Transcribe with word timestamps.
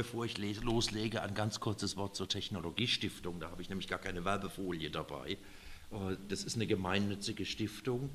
bevor 0.00 0.24
ich 0.24 0.38
loslege, 0.62 1.20
ein 1.20 1.34
ganz 1.34 1.60
kurzes 1.60 1.94
Wort 1.98 2.16
zur 2.16 2.26
Technologiestiftung. 2.26 3.38
Da 3.38 3.50
habe 3.50 3.60
ich 3.60 3.68
nämlich 3.68 3.86
gar 3.86 3.98
keine 3.98 4.24
Werbefolie 4.24 4.90
dabei. 4.90 5.32
Äh, 5.90 6.16
das 6.28 6.42
ist 6.42 6.56
eine 6.56 6.66
gemeinnützige 6.66 7.44
Stiftung, 7.44 8.08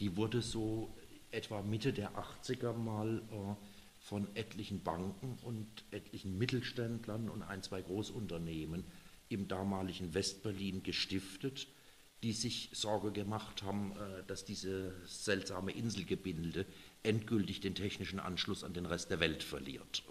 die 0.00 0.18
wurde 0.18 0.42
so 0.42 0.94
etwa 1.30 1.62
Mitte 1.62 1.94
der 1.94 2.10
80er 2.12 2.74
mal 2.74 3.22
äh, 3.30 3.54
von 4.00 4.28
etlichen 4.36 4.82
Banken 4.82 5.38
und 5.42 5.66
etlichen 5.92 6.36
Mittelständlern 6.36 7.30
und 7.30 7.42
ein, 7.42 7.62
zwei 7.62 7.80
Großunternehmen 7.80 8.84
im 9.30 9.48
damaligen 9.48 10.12
Westberlin 10.12 10.82
gestiftet, 10.82 11.68
die 12.22 12.34
sich 12.34 12.68
Sorge 12.74 13.12
gemacht 13.12 13.62
haben, 13.62 13.92
äh, 13.92 14.24
dass 14.26 14.44
diese 14.44 14.92
seltsame 15.06 15.72
Inselgebilde 15.72 16.66
endgültig 17.02 17.60
den 17.60 17.74
technischen 17.74 18.20
Anschluss 18.20 18.62
an 18.62 18.74
den 18.74 18.84
Rest 18.84 19.10
der 19.10 19.20
Welt 19.20 19.42
verliert. 19.42 20.02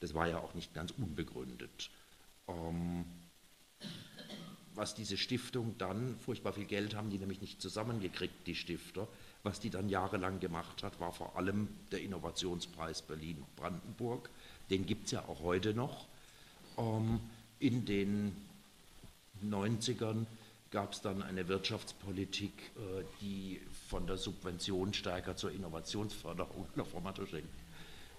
Das 0.00 0.14
war 0.14 0.28
ja 0.28 0.38
auch 0.38 0.54
nicht 0.54 0.74
ganz 0.74 0.92
unbegründet. 0.92 1.90
Ähm, 2.46 3.04
was 4.74 4.94
diese 4.94 5.16
Stiftung 5.16 5.74
dann, 5.78 6.16
furchtbar 6.20 6.52
viel 6.52 6.64
Geld 6.64 6.94
haben 6.94 7.10
die 7.10 7.18
nämlich 7.18 7.40
nicht 7.40 7.60
zusammengekriegt, 7.60 8.46
die 8.46 8.54
Stifter, 8.54 9.08
was 9.42 9.58
die 9.58 9.70
dann 9.70 9.88
jahrelang 9.88 10.38
gemacht 10.38 10.82
hat, 10.82 11.00
war 11.00 11.12
vor 11.12 11.36
allem 11.36 11.68
der 11.90 12.00
Innovationspreis 12.00 13.02
Berlin-Brandenburg. 13.02 14.30
Den 14.70 14.86
gibt 14.86 15.06
es 15.06 15.12
ja 15.12 15.24
auch 15.24 15.40
heute 15.40 15.74
noch. 15.74 16.06
Ähm, 16.76 17.18
in 17.58 17.84
den 17.84 18.36
90ern 19.44 20.26
gab 20.70 20.92
es 20.92 21.00
dann 21.00 21.22
eine 21.22 21.48
Wirtschaftspolitik, 21.48 22.52
äh, 22.76 23.04
die 23.20 23.60
von 23.88 24.06
der 24.06 24.16
Subvention 24.16 24.94
stärker 24.94 25.36
zur 25.36 25.50
Innovationsförderung 25.50 26.66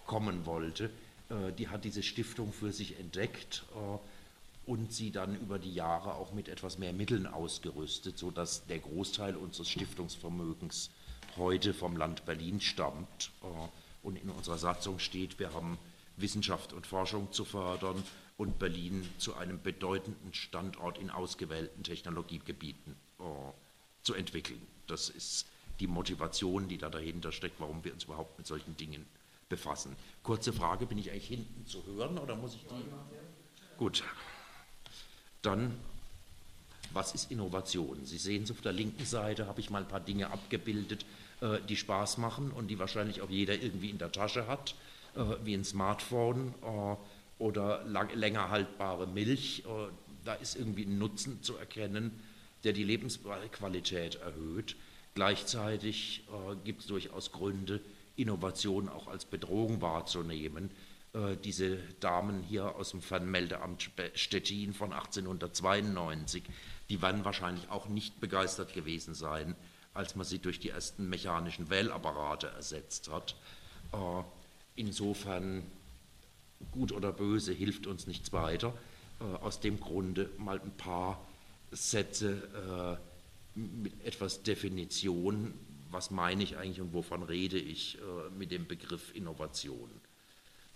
kommen 0.05 0.45
wollte. 0.45 0.89
Äh, 1.29 1.53
die 1.53 1.67
hat 1.67 1.85
diese 1.85 2.03
Stiftung 2.03 2.51
für 2.51 2.71
sich 2.71 2.99
entdeckt 2.99 3.63
äh, 3.75 4.69
und 4.69 4.93
sie 4.93 5.11
dann 5.11 5.35
über 5.39 5.59
die 5.59 5.73
Jahre 5.73 6.15
auch 6.15 6.33
mit 6.33 6.47
etwas 6.47 6.77
mehr 6.77 6.93
Mitteln 6.93 7.27
ausgerüstet, 7.27 8.17
sodass 8.17 8.65
der 8.67 8.79
Großteil 8.79 9.35
unseres 9.35 9.69
Stiftungsvermögens 9.69 10.89
heute 11.37 11.73
vom 11.73 11.97
Land 11.97 12.25
Berlin 12.25 12.59
stammt 12.61 13.31
äh, 13.43 14.05
und 14.05 14.17
in 14.17 14.29
unserer 14.29 14.57
Satzung 14.57 14.99
steht, 14.99 15.39
wir 15.39 15.53
haben 15.53 15.77
Wissenschaft 16.17 16.73
und 16.73 16.85
Forschung 16.85 17.31
zu 17.31 17.45
fördern 17.45 18.03
und 18.37 18.59
Berlin 18.59 19.07
zu 19.17 19.35
einem 19.35 19.61
bedeutenden 19.61 20.33
Standort 20.33 20.97
in 20.97 21.09
ausgewählten 21.09 21.83
Technologiegebieten 21.83 22.95
zu 24.01 24.13
entwickeln. 24.13 24.61
Das 24.87 25.09
ist 25.09 25.45
die 25.79 25.87
Motivation, 25.87 26.67
die 26.67 26.77
da 26.77 26.89
dahinter 26.89 27.31
steckt, 27.31 27.59
warum 27.59 27.83
wir 27.83 27.93
uns 27.93 28.05
überhaupt 28.05 28.37
mit 28.37 28.47
solchen 28.47 28.75
Dingen 28.77 29.05
befassen. 29.49 29.95
Kurze 30.23 30.53
Frage, 30.53 30.85
bin 30.85 30.97
ich 30.97 31.11
eigentlich 31.11 31.27
hinten 31.27 31.65
zu 31.65 31.83
hören 31.85 32.17
oder 32.17 32.35
muss 32.35 32.53
ich 32.53 32.65
die? 32.65 32.85
Gut. 33.77 34.03
Dann, 35.41 35.77
was 36.93 37.15
ist 37.15 37.31
Innovation? 37.31 38.05
Sie 38.05 38.17
sehen 38.17 38.43
es 38.43 38.51
auf 38.51 38.61
der 38.61 38.73
linken 38.73 39.05
Seite, 39.05 39.47
habe 39.47 39.59
ich 39.59 39.69
mal 39.69 39.81
ein 39.81 39.87
paar 39.87 39.99
Dinge 39.99 40.29
abgebildet, 40.31 41.05
äh, 41.41 41.59
die 41.67 41.77
Spaß 41.77 42.17
machen 42.17 42.51
und 42.51 42.67
die 42.67 42.77
wahrscheinlich 42.79 43.21
auch 43.21 43.29
jeder 43.29 43.55
irgendwie 43.55 43.89
in 43.89 43.97
der 43.97 44.11
Tasche 44.11 44.47
hat, 44.47 44.75
äh, 45.15 45.23
wie 45.43 45.53
ein 45.53 45.63
Smartphone 45.63 46.53
äh, 46.61 46.95
oder 47.41 47.85
länger 47.85 48.49
haltbare 48.49 49.07
Milch. 49.07 49.63
Da 50.25 50.33
ist 50.33 50.57
irgendwie 50.57 50.83
ein 50.83 50.97
Nutzen 50.97 51.41
zu 51.41 51.55
erkennen, 51.55 52.19
der 52.65 52.73
die 52.73 52.83
Lebensqualität 52.83 54.15
erhöht. 54.15 54.75
Gleichzeitig 55.15 56.25
gibt 56.65 56.81
es 56.81 56.87
durchaus 56.87 57.31
Gründe, 57.31 57.79
Innovation 58.19 58.89
auch 58.89 59.07
als 59.07 59.25
Bedrohung 59.25 59.81
wahrzunehmen 59.81 60.69
äh, 61.13 61.37
diese 61.37 61.77
Damen 61.99 62.43
hier 62.43 62.75
aus 62.75 62.91
dem 62.91 63.01
Fernmeldeamt 63.01 63.89
Stettin 64.13 64.73
von 64.73 64.93
1892, 64.93 66.43
die 66.89 67.01
werden 67.01 67.25
wahrscheinlich 67.25 67.69
auch 67.69 67.87
nicht 67.87 68.19
begeistert 68.19 68.73
gewesen 68.73 69.15
sein, 69.15 69.55
als 69.93 70.15
man 70.15 70.25
sie 70.25 70.39
durch 70.39 70.59
die 70.59 70.69
ersten 70.69 71.09
mechanischen 71.09 71.69
Wählapparate 71.69 72.47
ersetzt 72.47 73.09
hat. 73.09 73.35
Äh, 73.91 74.23
insofern, 74.75 75.63
gut 76.71 76.91
oder 76.91 77.11
böse, 77.11 77.53
hilft 77.53 77.87
uns 77.87 78.05
nichts 78.05 78.31
weiter. 78.31 78.73
Äh, 79.19 79.23
aus 79.23 79.59
dem 79.59 79.79
Grunde 79.79 80.29
mal 80.37 80.59
ein 80.59 80.75
paar 80.77 81.25
Sätze 81.71 82.97
mit 83.53 84.03
etwas 84.03 84.41
Definition, 84.41 85.53
was 85.91 86.11
meine 86.11 86.43
ich 86.43 86.57
eigentlich 86.57 86.81
und 86.81 86.93
wovon 86.93 87.23
rede 87.23 87.57
ich 87.57 87.97
mit 88.37 88.51
dem 88.51 88.67
Begriff 88.67 89.15
Innovation. 89.15 89.89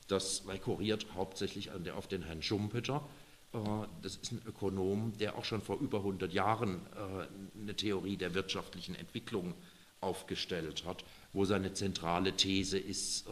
Das 0.07 0.47
rekurriert 0.47 1.07
hauptsächlich 1.16 1.72
auf 1.72 2.07
den 2.07 2.24
Herrn 2.24 2.41
Schumpeter. 2.41 3.07
Äh, 3.53 3.57
das 4.01 4.18
ist 4.18 4.31
ein 4.31 4.41
Ökonom, 4.46 5.13
der 5.18 5.38
auch 5.38 5.46
schon 5.46 5.62
vor 5.62 5.79
über 5.79 6.00
100 6.00 6.34
Jahren 6.34 6.81
äh, 6.96 7.59
eine 7.59 7.75
Theorie 7.75 8.18
der 8.18 8.34
wirtschaftlichen 8.34 8.96
Entwicklung 8.96 9.53
aufgestellt 10.01 10.85
hat, 10.85 11.06
wo 11.31 11.45
seine 11.45 11.74
zentrale 11.74 12.35
These 12.35 12.78
ist, 12.78 13.28
äh, 13.28 13.31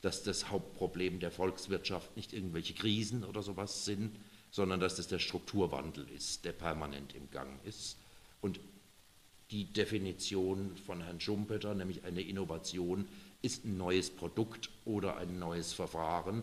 dass 0.00 0.22
das 0.22 0.50
Hauptproblem 0.50 1.20
der 1.20 1.30
Volkswirtschaft 1.30 2.16
nicht 2.16 2.32
irgendwelche 2.32 2.74
Krisen 2.74 3.24
oder 3.24 3.42
sowas 3.42 3.84
sind, 3.84 4.16
sondern 4.50 4.80
dass 4.80 4.96
das 4.96 5.08
der 5.08 5.18
Strukturwandel 5.18 6.08
ist, 6.10 6.44
der 6.44 6.52
permanent 6.52 7.14
im 7.14 7.30
Gang 7.30 7.64
ist. 7.64 7.98
Und 8.40 8.60
die 9.50 9.64
Definition 9.64 10.76
von 10.86 11.02
Herrn 11.02 11.20
Schumpeter, 11.20 11.74
nämlich 11.74 12.04
eine 12.04 12.20
Innovation, 12.20 13.06
ist 13.42 13.64
ein 13.64 13.76
neues 13.76 14.10
Produkt 14.10 14.70
oder 14.84 15.16
ein 15.16 15.38
neues 15.38 15.72
Verfahren 15.72 16.42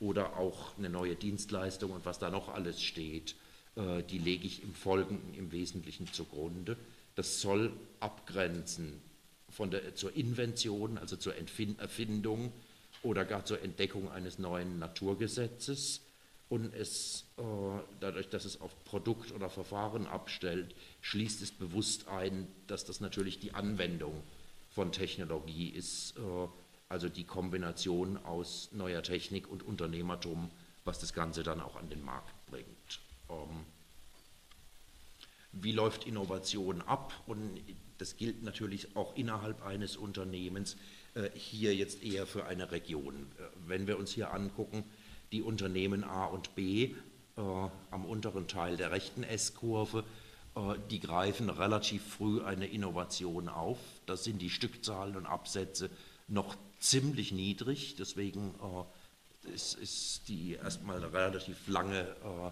oder 0.00 0.36
auch 0.36 0.76
eine 0.76 0.90
neue 0.90 1.14
Dienstleistung 1.14 1.92
und 1.92 2.04
was 2.04 2.18
da 2.18 2.30
noch 2.30 2.48
alles 2.48 2.82
steht, 2.82 3.36
äh, 3.76 4.02
die 4.02 4.18
lege 4.18 4.46
ich 4.46 4.62
im 4.62 4.74
Folgenden 4.74 5.34
im 5.34 5.52
Wesentlichen 5.52 6.12
zugrunde. 6.12 6.76
Das 7.14 7.40
soll 7.40 7.72
abgrenzen 8.00 9.00
von 9.48 9.70
der, 9.70 9.94
zur 9.94 10.16
Invention, 10.16 10.98
also 10.98 11.16
zur 11.16 11.34
Erfindung 11.36 12.52
oder 13.02 13.24
gar 13.24 13.44
zur 13.44 13.62
Entdeckung 13.62 14.10
eines 14.10 14.38
neuen 14.38 14.78
Naturgesetzes. 14.78 16.00
Und 16.52 16.74
es, 16.74 17.24
äh, 17.38 17.42
dadurch, 18.00 18.28
dass 18.28 18.44
es 18.44 18.60
auf 18.60 18.84
Produkt 18.84 19.32
oder 19.32 19.48
Verfahren 19.48 20.06
abstellt, 20.06 20.74
schließt 21.00 21.40
es 21.40 21.50
bewusst 21.50 22.08
ein, 22.08 22.46
dass 22.66 22.84
das 22.84 23.00
natürlich 23.00 23.38
die 23.38 23.54
Anwendung 23.54 24.22
von 24.68 24.92
Technologie 24.92 25.70
ist 25.70 26.14
äh, 26.18 26.48
also 26.90 27.08
die 27.08 27.24
Kombination 27.24 28.18
aus 28.18 28.68
neuer 28.72 29.02
Technik 29.02 29.50
und 29.50 29.62
Unternehmertum, 29.62 30.50
was 30.84 30.98
das 30.98 31.14
Ganze 31.14 31.42
dann 31.42 31.58
auch 31.58 31.76
an 31.76 31.88
den 31.88 32.04
Markt 32.04 32.34
bringt. 32.50 33.00
Ähm, 33.30 33.64
wie 35.52 35.72
läuft 35.72 36.06
Innovation 36.06 36.82
ab? 36.82 37.14
Und 37.26 37.62
das 37.96 38.18
gilt 38.18 38.42
natürlich 38.42 38.94
auch 38.94 39.16
innerhalb 39.16 39.64
eines 39.64 39.96
Unternehmens, 39.96 40.76
äh, 41.14 41.30
hier 41.34 41.74
jetzt 41.74 42.02
eher 42.02 42.26
für 42.26 42.44
eine 42.44 42.72
Region. 42.72 43.14
Äh, 43.38 43.44
wenn 43.66 43.86
wir 43.86 43.98
uns 43.98 44.12
hier 44.12 44.34
angucken, 44.34 44.84
die 45.32 45.42
Unternehmen 45.42 46.04
A 46.04 46.26
und 46.26 46.54
B 46.54 46.94
am 47.34 48.04
unteren 48.04 48.46
Teil 48.46 48.76
der 48.76 48.90
rechten 48.90 49.22
S-Kurve, 49.22 50.04
äh, 50.54 50.74
die 50.90 51.00
greifen 51.00 51.48
relativ 51.48 52.02
früh 52.04 52.42
eine 52.42 52.66
Innovation 52.66 53.48
auf. 53.48 53.78
Da 54.06 54.16
sind 54.16 54.40
die 54.42 54.50
Stückzahlen 54.50 55.16
und 55.16 55.26
Absätze 55.26 55.90
noch 56.28 56.56
ziemlich 56.78 57.32
niedrig, 57.32 57.96
deswegen 57.98 58.54
äh, 58.60 59.54
ist, 59.54 59.74
ist 59.74 60.28
die 60.28 60.52
erstmal 60.52 60.98
eine 60.98 61.12
relativ 61.12 61.68
lange 61.68 62.00
äh, 62.00 62.50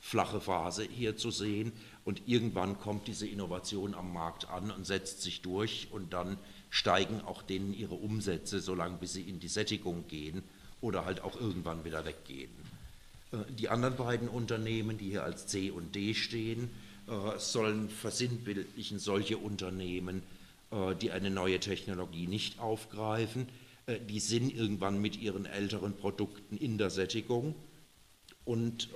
flache 0.00 0.40
Phase 0.40 0.84
hier 0.84 1.16
zu 1.16 1.30
sehen. 1.30 1.72
Und 2.04 2.26
irgendwann 2.26 2.80
kommt 2.80 3.06
diese 3.06 3.28
Innovation 3.28 3.94
am 3.94 4.12
Markt 4.12 4.48
an 4.48 4.70
und 4.72 4.84
setzt 4.84 5.22
sich 5.22 5.42
durch. 5.42 5.88
Und 5.92 6.12
dann 6.12 6.38
steigen 6.70 7.20
auch 7.20 7.42
denen 7.42 7.72
ihre 7.72 7.94
Umsätze, 7.94 8.60
solange 8.60 8.96
bis 8.96 9.12
sie 9.12 9.22
in 9.22 9.38
die 9.38 9.48
Sättigung 9.48 10.08
gehen 10.08 10.42
oder 10.82 11.06
halt 11.06 11.22
auch 11.22 11.40
irgendwann 11.40 11.84
wieder 11.84 12.04
weggehen. 12.04 12.50
Die 13.58 13.70
anderen 13.70 13.96
beiden 13.96 14.28
Unternehmen, 14.28 14.98
die 14.98 15.08
hier 15.08 15.24
als 15.24 15.46
C 15.46 15.70
und 15.70 15.94
D 15.94 16.12
stehen, 16.12 16.68
äh, 17.08 17.38
sollen 17.38 17.88
versinnbildlichen 17.88 18.98
solche 18.98 19.36
Unternehmen, 19.36 20.22
äh, 20.70 20.94
die 20.94 21.10
eine 21.10 21.30
neue 21.30 21.58
Technologie 21.58 22.26
nicht 22.26 22.60
aufgreifen. 22.60 23.48
Äh, 23.86 23.98
die 24.00 24.20
sind 24.20 24.54
irgendwann 24.54 25.00
mit 25.00 25.20
ihren 25.20 25.46
älteren 25.46 25.96
Produkten 25.96 26.56
in 26.56 26.78
der 26.78 26.90
Sättigung 26.90 27.54
und 28.44 28.88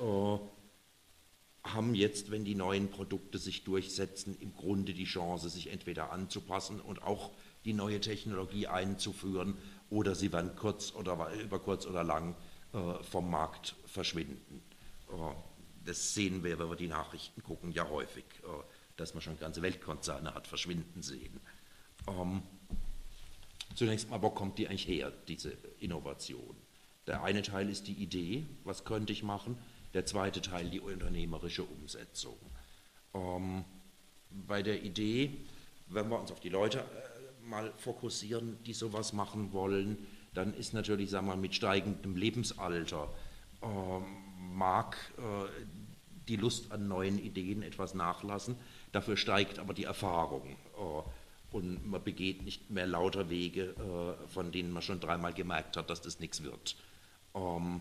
haben 1.63 1.95
jetzt, 1.97 2.31
wenn 2.31 2.45
die 2.45 2.55
neuen 2.55 2.89
Produkte 2.89 3.39
sich 3.39 3.65
durchsetzen, 3.65 4.37
im 4.41 4.55
Grunde 4.55 4.95
die 4.95 5.05
Chance, 5.05 5.49
sich 5.49 5.73
entweder 5.73 6.13
anzupassen 6.13 6.81
und 6.81 7.03
auch 7.03 7.33
die 7.65 7.73
neue 7.73 8.01
Technologie 8.01 8.69
einzuführen 8.69 9.55
oder 9.91 10.15
sie 10.15 10.33
werden 10.33 10.57
kurz 10.57 10.93
oder 10.93 11.33
über 11.43 11.59
kurz 11.59 11.87
oder 11.87 12.03
lang 12.03 12.35
vom 13.11 13.31
Markt 13.31 13.75
verschwinden. 13.87 14.63
Das 15.87 16.15
sehen 16.15 16.43
wir, 16.43 16.59
wenn 16.59 16.69
wir 16.69 16.77
die 16.77 16.89
Nachrichten 16.89 17.43
gucken, 17.43 17.71
ja 17.71 17.89
häufig, 17.89 18.25
äh, 18.43 18.49
dass 18.97 19.15
man 19.15 19.23
schon 19.23 19.39
ganze 19.39 19.63
Weltkonzerne 19.63 20.35
hat 20.35 20.49
verschwinden 20.49 21.03
sehen. 21.03 21.41
Ähm, 22.09 22.43
zunächst 23.77 24.11
mal, 24.11 24.21
wo 24.21 24.31
kommt 24.31 24.59
die 24.59 24.67
eigentlich 24.67 24.89
her, 24.89 25.13
diese 25.29 25.53
Innovation? 25.79 26.57
Der 27.07 27.23
eine 27.23 27.43
Teil 27.43 27.71
ist 27.71 27.87
die 27.87 27.93
Idee, 27.93 28.45
was 28.65 28.85
könnte 28.85 29.13
ich 29.13 29.23
machen, 29.23 29.57
der 29.95 30.05
zweite 30.07 30.41
Teil 30.41 30.69
die 30.69 30.81
unternehmerische 30.81 31.63
Umsetzung. 31.63 32.37
Ähm, 33.15 33.65
bei 34.31 34.63
der 34.63 34.83
Idee, 34.83 35.31
wenn 35.87 36.09
wir 36.09 36.19
uns 36.19 36.33
auf 36.33 36.41
die 36.41 36.49
Leute 36.49 36.81
äh, 36.81 37.16
mal 37.47 37.73
fokussieren, 37.77 38.59
die 38.65 38.73
sowas 38.73 39.13
machen 39.13 39.53
wollen, 39.53 39.99
dann 40.35 40.55
ist 40.55 40.75
natürlich, 40.75 41.11
sagen 41.11 41.27
wir 41.27 41.37
mal, 41.37 41.41
mit 41.41 41.55
steigendem 41.55 42.17
Lebensalter 42.17 43.09
ähm, 43.63 44.05
mag 44.55 44.97
äh, 45.19 45.49
die 46.29 46.37
Lust 46.37 46.73
an 46.73 46.89
neuen 46.89 47.19
Ideen 47.19 47.63
etwas 47.63 47.95
nachlassen, 47.95 48.57
dafür 48.93 49.17
steigt 49.17 49.59
aber 49.59 49.75
die 49.75 49.85
Erfahrung. 49.85 50.57
Äh, 50.77 51.03
und 51.53 51.87
man 51.87 52.03
begeht 52.03 52.43
nicht 52.43 52.71
mehr 52.71 52.87
lauter 52.87 53.31
Wege, 53.31 53.75
äh, 53.79 54.29
von 54.29 54.53
denen 54.53 54.73
man 54.73 54.83
schon 54.83 55.01
dreimal 55.01 55.33
gemerkt 55.33 55.77
hat, 55.77 55.89
dass 55.89 56.03
das 56.03 56.21
nichts 56.21 56.43
wird. 56.43 56.77
Ähm, 57.35 57.81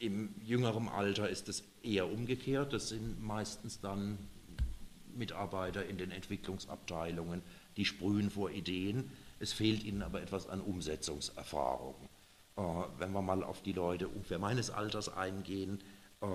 Im 0.00 0.34
jüngeren 0.42 0.88
Alter 0.88 1.28
ist 1.28 1.48
es 1.48 1.64
eher 1.82 2.10
umgekehrt. 2.10 2.72
Das 2.72 2.88
sind 2.88 3.22
meistens 3.22 3.80
dann 3.80 4.18
Mitarbeiter 5.14 5.86
in 5.86 5.98
den 5.98 6.10
Entwicklungsabteilungen, 6.10 7.42
die 7.78 7.86
sprühen 7.86 8.30
vor 8.30 8.50
Ideen. 8.50 9.10
Es 9.38 9.54
fehlt 9.54 9.84
ihnen 9.84 10.02
aber 10.02 10.20
etwas 10.20 10.48
an 10.48 10.60
Umsetzungserfahrung. 10.60 11.94
Äh, 12.56 12.60
wenn 12.98 13.12
wir 13.12 13.22
mal 13.22 13.42
auf 13.42 13.62
die 13.62 13.72
Leute 13.72 14.08
ungefähr 14.08 14.38
meines 14.38 14.68
Alters 14.68 15.08
eingehen, 15.08 15.80
äh, 16.20 16.26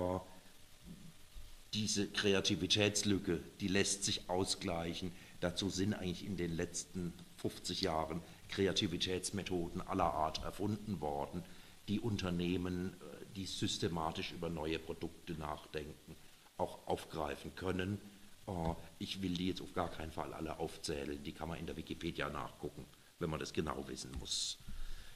diese 1.74 2.08
Kreativitätslücke, 2.08 3.40
die 3.60 3.68
lässt 3.68 4.04
sich 4.04 4.30
ausgleichen. 4.30 5.12
Dazu 5.40 5.68
sind 5.68 5.92
eigentlich 5.92 6.24
in 6.24 6.36
den 6.36 6.56
letzten 6.56 7.12
50 7.36 7.82
Jahren 7.82 8.22
Kreativitätsmethoden 8.48 9.82
aller 9.82 10.14
Art 10.14 10.42
erfunden 10.44 11.00
worden, 11.00 11.42
die 11.88 12.00
Unternehmen, 12.00 12.94
äh, 12.94 13.24
die 13.36 13.44
systematisch 13.44 14.32
über 14.32 14.48
neue 14.48 14.78
Produkte 14.78 15.34
nachdenken, 15.34 16.16
auch 16.56 16.86
aufgreifen 16.86 17.54
können. 17.54 18.00
Ich 18.98 19.22
will 19.22 19.34
die 19.34 19.48
jetzt 19.48 19.62
auf 19.62 19.72
gar 19.72 19.90
keinen 19.90 20.12
Fall 20.12 20.32
alle 20.34 20.58
aufzählen, 20.58 21.22
die 21.22 21.32
kann 21.32 21.48
man 21.48 21.58
in 21.58 21.66
der 21.66 21.76
Wikipedia 21.76 22.28
nachgucken, 22.28 22.84
wenn 23.18 23.30
man 23.30 23.40
das 23.40 23.52
genau 23.52 23.86
wissen 23.88 24.12
muss. 24.18 24.58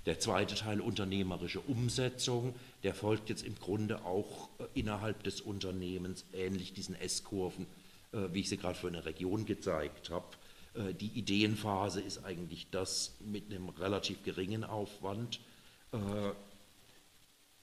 Der 0.06 0.18
zweite 0.18 0.54
Teil 0.54 0.80
unternehmerische 0.80 1.60
Umsetzung, 1.60 2.54
der 2.82 2.94
folgt 2.94 3.28
jetzt 3.28 3.44
im 3.44 3.56
Grunde 3.56 4.04
auch 4.06 4.48
äh, 4.58 4.64
innerhalb 4.72 5.22
des 5.22 5.42
Unternehmens 5.42 6.24
ähnlich 6.32 6.72
diesen 6.72 6.94
S-Kurven, 6.94 7.66
äh, 8.12 8.28
wie 8.32 8.40
ich 8.40 8.48
sie 8.48 8.56
gerade 8.56 8.78
für 8.78 8.86
eine 8.86 9.04
Region 9.04 9.44
gezeigt 9.44 10.08
habe. 10.08 10.24
Äh, 10.72 10.94
die 10.94 11.08
Ideenphase 11.08 12.00
ist 12.00 12.24
eigentlich 12.24 12.70
das 12.70 13.16
mit 13.20 13.52
einem 13.52 13.68
relativ 13.68 14.22
geringen 14.24 14.64
Aufwand, 14.64 15.40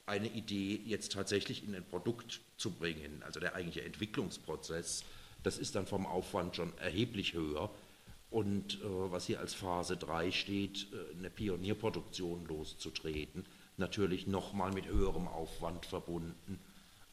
eine 0.07 0.27
Idee 0.27 0.81
jetzt 0.83 1.11
tatsächlich 1.11 1.63
in 1.63 1.75
ein 1.75 1.85
Produkt 1.85 2.41
zu 2.57 2.71
bringen, 2.71 3.21
also 3.23 3.39
der 3.39 3.53
eigentliche 3.53 3.85
Entwicklungsprozess, 3.85 5.03
das 5.45 5.59
ist 5.59 5.75
dann 5.75 5.85
vom 5.85 6.07
Aufwand 6.07 6.55
schon 6.55 6.75
erheblich 6.79 7.33
höher. 7.33 7.69
Und 8.31 8.81
äh, 8.81 8.83
was 8.83 9.27
hier 9.27 9.39
als 9.39 9.53
Phase 9.53 9.95
3 9.95 10.31
steht, 10.31 10.87
äh, 10.91 11.17
eine 11.17 11.29
Pionierproduktion 11.29 12.45
loszutreten, 12.45 13.45
natürlich 13.77 14.25
nochmal 14.25 14.71
mit 14.71 14.87
höherem 14.87 15.27
Aufwand 15.27 15.85
verbunden 15.85 16.59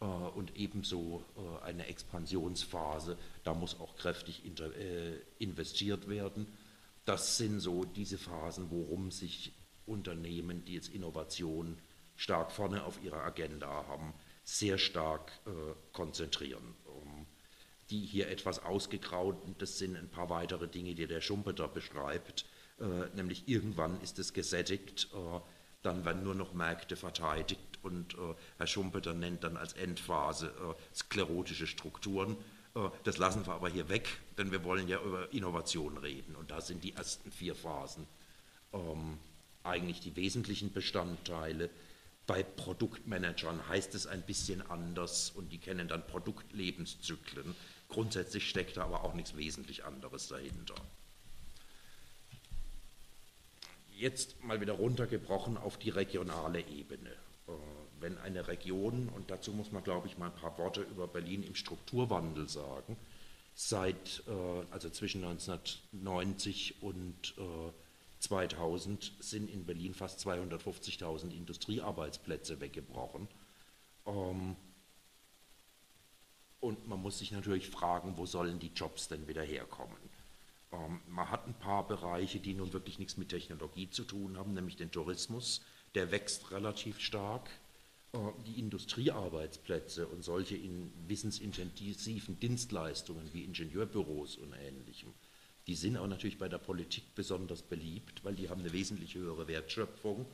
äh, 0.00 0.05
und 0.05 0.56
ebenso 0.56 1.23
äh, 1.37 1.64
eine 1.64 1.87
Expansionsphase, 1.87 3.19
da 3.44 3.52
muss 3.52 3.79
auch 3.79 3.96
kräftig 3.96 4.46
inter, 4.46 4.75
äh, 4.75 5.19
investiert 5.38 6.08
werden. 6.08 6.46
Das 7.05 7.37
sind 7.37 7.61
so 7.61 7.85
diese 7.85 8.17
Phasen, 8.17 8.70
worum 8.70 9.11
sich 9.11 9.52
Unternehmen, 9.85 10.64
die 10.64 10.75
jetzt 10.75 10.88
Innovation 10.88 11.76
stark 12.17 12.50
vorne 12.50 12.85
auf 12.85 13.02
ihrer 13.05 13.23
Agenda 13.25 13.69
haben, 13.88 14.14
sehr 14.44 14.78
stark 14.78 15.31
äh, 15.46 15.50
konzentrieren 15.93 16.75
die 17.92 18.00
hier 18.06 18.28
etwas 18.28 18.64
ausgegraut 18.64 19.36
und 19.44 19.60
das 19.60 19.78
sind 19.78 19.96
ein 19.96 20.08
paar 20.08 20.30
weitere 20.30 20.66
Dinge, 20.66 20.94
die 20.94 21.06
der 21.06 21.20
Schumpeter 21.20 21.68
beschreibt, 21.68 22.46
äh, 22.80 22.84
nämlich 23.14 23.46
irgendwann 23.46 24.00
ist 24.00 24.18
es 24.18 24.32
gesättigt, 24.32 25.08
äh, 25.12 25.40
dann 25.82 26.04
werden 26.04 26.24
nur 26.24 26.34
noch 26.34 26.54
Märkte 26.54 26.96
verteidigt 26.96 27.78
und 27.82 28.14
äh, 28.14 28.34
Herr 28.56 28.66
Schumpeter 28.66 29.12
nennt 29.12 29.44
dann 29.44 29.56
als 29.56 29.74
Endphase 29.74 30.46
äh, 30.46 30.96
sklerotische 30.96 31.66
Strukturen. 31.66 32.36
Äh, 32.74 32.88
das 33.04 33.18
lassen 33.18 33.44
wir 33.46 33.52
aber 33.52 33.68
hier 33.68 33.88
weg, 33.90 34.08
denn 34.38 34.50
wir 34.52 34.64
wollen 34.64 34.88
ja 34.88 35.00
über 35.02 35.30
Innovation 35.32 35.98
reden 35.98 36.34
und 36.34 36.50
da 36.50 36.60
sind 36.60 36.82
die 36.84 36.94
ersten 36.94 37.30
vier 37.30 37.54
Phasen 37.54 38.06
ähm, 38.72 39.18
eigentlich 39.64 40.00
die 40.00 40.16
wesentlichen 40.16 40.72
Bestandteile. 40.72 41.68
Bei 42.26 42.42
Produktmanagern 42.42 43.69
heißt 43.69 43.94
es 43.94 44.06
ein 44.06 44.22
bisschen 44.22 44.62
anders 44.70 45.30
und 45.30 45.50
die 45.50 45.58
kennen 45.58 45.88
dann 45.88 46.06
Produktlebenszyklen. 46.06 47.54
Grundsätzlich 47.88 48.48
steckt 48.48 48.76
da 48.76 48.84
aber 48.84 49.04
auch 49.04 49.14
nichts 49.14 49.36
wesentlich 49.36 49.84
anderes 49.84 50.28
dahinter. 50.28 50.74
Jetzt 53.90 54.42
mal 54.42 54.60
wieder 54.60 54.74
runtergebrochen 54.74 55.56
auf 55.56 55.78
die 55.78 55.90
regionale 55.90 56.60
Ebene. 56.60 57.10
Äh, 57.48 57.52
wenn 58.00 58.19
eine 58.19 58.48
Region, 58.48 59.08
und 59.08 59.30
dazu 59.30 59.52
muss 59.52 59.70
man, 59.72 59.84
glaube 59.84 60.08
ich, 60.08 60.18
mal 60.18 60.26
ein 60.26 60.34
paar 60.34 60.58
Worte 60.58 60.82
über 60.82 61.06
Berlin 61.06 61.42
im 61.42 61.54
Strukturwandel 61.54 62.48
sagen, 62.48 62.96
seit, 63.54 64.22
äh, 64.26 64.72
also 64.72 64.90
zwischen 64.90 65.25
1990 65.25 66.82
und 66.82 67.34
2000 68.22 69.02
äh, 69.02 69.22
sind 69.22 69.50
in 69.50 69.66
Berlin 69.66 69.94
fast 69.94 70.26
250.000 70.26 71.30
Industriearbeitsplätze 71.30 72.60
weggebrochen. 72.60 73.28
Ähm, 74.06 74.56
und 76.60 76.86
man 76.86 77.00
muss 77.00 77.19
sich 77.19 77.32
natürlich 77.32 77.69
fragen, 77.69 78.16
wo 78.16 78.24
sollen 78.26 78.60
die 78.60 78.72
Jobs 78.74 79.08
denn 79.08 79.26
wieder 79.26 79.42
herkommen? 79.42 79.98
Ähm, 80.72 81.00
man 81.08 81.30
hat 81.30 81.46
ein 81.46 81.58
paar 81.58 81.86
Bereiche, 81.86 82.38
die 82.38 82.54
nun 82.54 82.72
wirklich 82.72 82.98
nichts 82.98 83.16
mit 83.16 83.30
Technologie 83.30 83.90
zu 83.90 84.04
tun 84.04 84.38
haben, 84.38 84.54
nämlich 84.54 84.76
den 84.76 84.92
Tourismus, 84.92 85.62
der 85.94 86.10
wächst 86.12 86.52
relativ 86.52 87.00
stark. 87.00 87.50
Äh, 88.12 88.18
die 88.46 88.58
Industriearbeitsplätze 88.58 90.06
und 90.06 90.22
solche 90.22 90.56
in 90.56 90.92
wissensintensiven 91.08 92.38
Dienstleistungen 92.38 93.32
wie 93.32 93.44
Ingenieurbüros 93.44 94.36
und 94.36 94.52
ähnlichem, 94.52 95.14
die 95.67 95.75
sind 95.75 95.97
auch 95.97 96.06
natürlich 96.06 96.38
bei 96.38 96.49
der 96.49 96.59
Politik 96.59 97.14
besonders 97.14 97.62
beliebt, 97.62 98.25
weil 98.25 98.35
die 98.35 98.49
haben 98.49 98.61
eine 98.61 98.73
wesentlich 98.73 99.14
höhere 99.14 99.47
Wertschöpfung 99.47 100.26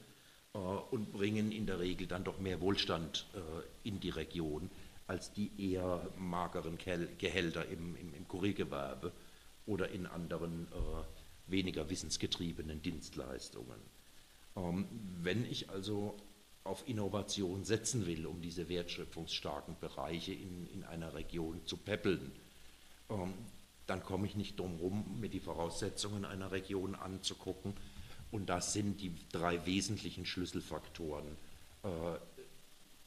äh, 0.54 0.58
und 0.58 1.12
bringen 1.12 1.52
in 1.52 1.66
der 1.66 1.80
Regel 1.80 2.06
dann 2.06 2.24
doch 2.24 2.38
mehr 2.38 2.60
Wohlstand 2.60 3.26
äh, 3.34 3.88
in 3.88 4.00
die 4.00 4.10
Region 4.10 4.70
als 5.06 5.32
die 5.32 5.50
eher 5.58 6.06
mageren 6.18 6.76
Gehälter 6.76 7.66
im, 7.66 7.96
im, 7.96 8.14
im 8.14 8.28
Kuriergewerbe 8.28 9.10
oder 9.66 9.88
in 9.90 10.06
anderen 10.06 10.68
äh, 10.68 11.50
weniger 11.50 11.88
wissensgetriebenen 11.88 12.82
Dienstleistungen. 12.82 13.80
Ähm, 14.56 14.86
wenn 15.22 15.50
ich 15.50 15.70
also 15.70 16.16
auf 16.64 16.86
Innovation 16.86 17.64
setzen 17.64 18.06
will, 18.06 18.26
um 18.26 18.42
diese 18.42 18.68
wertschöpfungsstarken 18.68 19.76
Bereiche 19.80 20.32
in, 20.32 20.66
in 20.66 20.84
einer 20.84 21.14
Region 21.14 21.64
zu 21.64 21.78
peppeln, 21.78 22.32
ähm, 23.08 23.32
dann 23.88 24.04
komme 24.04 24.26
ich 24.26 24.36
nicht 24.36 24.60
drum 24.60 24.76
herum, 24.76 25.18
mir 25.18 25.30
die 25.30 25.40
Voraussetzungen 25.40 26.26
einer 26.26 26.52
Region 26.52 26.94
anzugucken. 26.94 27.72
Und 28.30 28.50
das 28.50 28.74
sind 28.74 29.00
die 29.00 29.14
drei 29.32 29.64
wesentlichen 29.64 30.26
Schlüsselfaktoren. 30.26 31.24
Äh, 31.82 31.88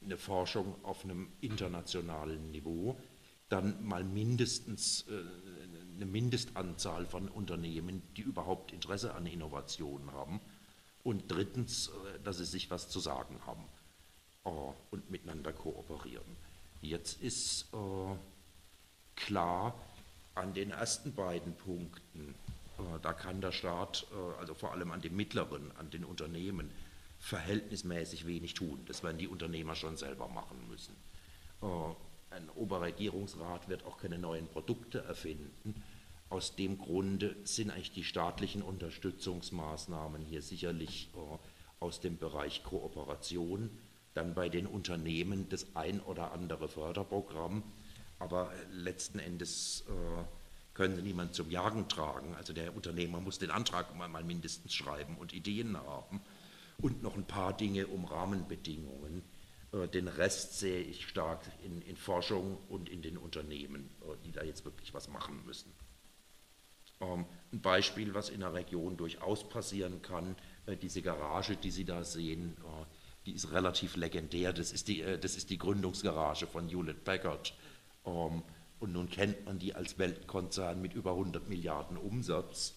eine 0.03 0.17
Forschung 0.17 0.73
auf 0.83 1.03
einem 1.03 1.27
internationalen 1.41 2.49
Niveau, 2.49 2.97
dann 3.49 3.85
mal 3.85 4.03
mindestens 4.03 5.05
äh, 5.07 5.21
eine 5.95 6.07
Mindestanzahl 6.07 7.05
von 7.05 7.27
Unternehmen, 7.29 8.01
die 8.17 8.21
überhaupt 8.21 8.71
Interesse 8.71 9.13
an 9.13 9.27
Innovationen 9.27 10.11
haben. 10.13 10.41
Und 11.03 11.29
drittens, 11.31 11.89
äh, 11.89 12.19
dass 12.23 12.39
sie 12.39 12.45
sich 12.45 12.71
was 12.71 12.89
zu 12.89 12.99
sagen 12.99 13.39
haben 13.45 13.63
und 14.89 15.11
miteinander 15.11 15.53
kooperieren. 15.53 16.35
Jetzt 16.81 17.21
ist 17.21 17.67
klar, 19.15 19.75
an 20.35 20.53
den 20.53 20.71
ersten 20.71 21.13
beiden 21.13 21.55
Punkten, 21.55 22.35
da 23.01 23.13
kann 23.13 23.41
der 23.41 23.51
Staat, 23.51 24.07
also 24.39 24.53
vor 24.53 24.71
allem 24.71 24.91
an 24.91 25.01
den 25.01 25.15
mittleren, 25.15 25.71
an 25.77 25.89
den 25.89 26.03
Unternehmen, 26.03 26.71
verhältnismäßig 27.21 28.25
wenig 28.25 28.55
tun. 28.55 28.79
Das 28.87 29.03
werden 29.03 29.19
die 29.19 29.27
Unternehmer 29.27 29.75
schon 29.75 29.95
selber 29.95 30.27
machen 30.27 30.67
müssen. 30.67 30.95
Äh, 31.61 32.35
ein 32.35 32.49
Oberregierungsrat 32.55 33.69
wird 33.69 33.85
auch 33.85 33.97
keine 33.97 34.17
neuen 34.17 34.47
Produkte 34.47 35.03
erfinden. 35.03 35.83
Aus 36.29 36.55
dem 36.55 36.77
Grunde 36.77 37.35
sind 37.43 37.71
eigentlich 37.71 37.91
die 37.91 38.03
staatlichen 38.03 38.61
Unterstützungsmaßnahmen 38.61 40.23
hier 40.23 40.41
sicherlich 40.41 41.09
äh, 41.13 41.37
aus 41.79 41.99
dem 41.99 42.17
Bereich 42.17 42.63
Kooperation, 42.63 43.69
dann 44.13 44.33
bei 44.33 44.49
den 44.49 44.65
Unternehmen 44.65 45.47
das 45.49 45.75
ein 45.75 45.99
oder 46.01 46.31
andere 46.31 46.67
Förderprogramm, 46.69 47.63
aber 48.21 48.51
letzten 48.71 49.19
Endes 49.19 49.83
äh, 49.87 50.23
können 50.73 50.95
sie 50.95 51.01
niemand 51.01 51.33
zum 51.33 51.49
Jagen 51.49 51.89
tragen. 51.89 52.35
Also 52.35 52.53
der 52.53 52.75
Unternehmer 52.75 53.19
muss 53.19 53.39
den 53.39 53.51
Antrag 53.51 53.95
mal 53.95 54.23
mindestens 54.23 54.73
schreiben 54.73 55.17
und 55.17 55.33
Ideen 55.33 55.75
haben 55.75 56.21
und 56.77 57.01
noch 57.03 57.15
ein 57.15 57.25
paar 57.25 57.55
Dinge 57.55 57.87
um 57.87 58.05
Rahmenbedingungen. 58.05 59.23
Äh, 59.73 59.87
den 59.87 60.07
Rest 60.07 60.59
sehe 60.59 60.81
ich 60.81 61.07
stark 61.07 61.41
in, 61.63 61.81
in 61.81 61.97
Forschung 61.97 62.57
und 62.69 62.89
in 62.89 63.01
den 63.01 63.17
Unternehmen, 63.17 63.89
äh, 64.01 64.15
die 64.23 64.31
da 64.31 64.43
jetzt 64.43 64.65
wirklich 64.65 64.93
was 64.93 65.07
machen 65.07 65.43
müssen. 65.45 65.73
Ähm, 66.99 67.25
ein 67.51 67.61
Beispiel, 67.61 68.13
was 68.13 68.29
in 68.29 68.41
der 68.41 68.53
Region 68.53 68.97
durchaus 68.97 69.47
passieren 69.49 70.01
kann, 70.01 70.35
diese 70.83 71.01
Garage, 71.01 71.57
die 71.57 71.71
Sie 71.71 71.85
da 71.85 72.03
sehen, 72.03 72.55
die 73.25 73.33
ist 73.33 73.51
relativ 73.51 73.95
legendär. 73.95 74.53
Das 74.53 74.71
ist 74.71 74.87
die, 74.87 75.03
das 75.19 75.35
ist 75.35 75.49
die 75.49 75.57
Gründungsgarage 75.57 76.45
von 76.45 76.69
Hewlett 76.69 77.03
Packard. 77.03 77.53
Ähm, 78.05 78.43
und 78.79 78.93
nun 78.93 79.09
kennt 79.09 79.45
man 79.45 79.59
die 79.59 79.75
als 79.75 79.99
Weltkonzern 79.99 80.81
mit 80.81 80.93
über 80.93 81.11
100 81.11 81.47
Milliarden 81.47 81.97
Umsatz. 81.97 82.73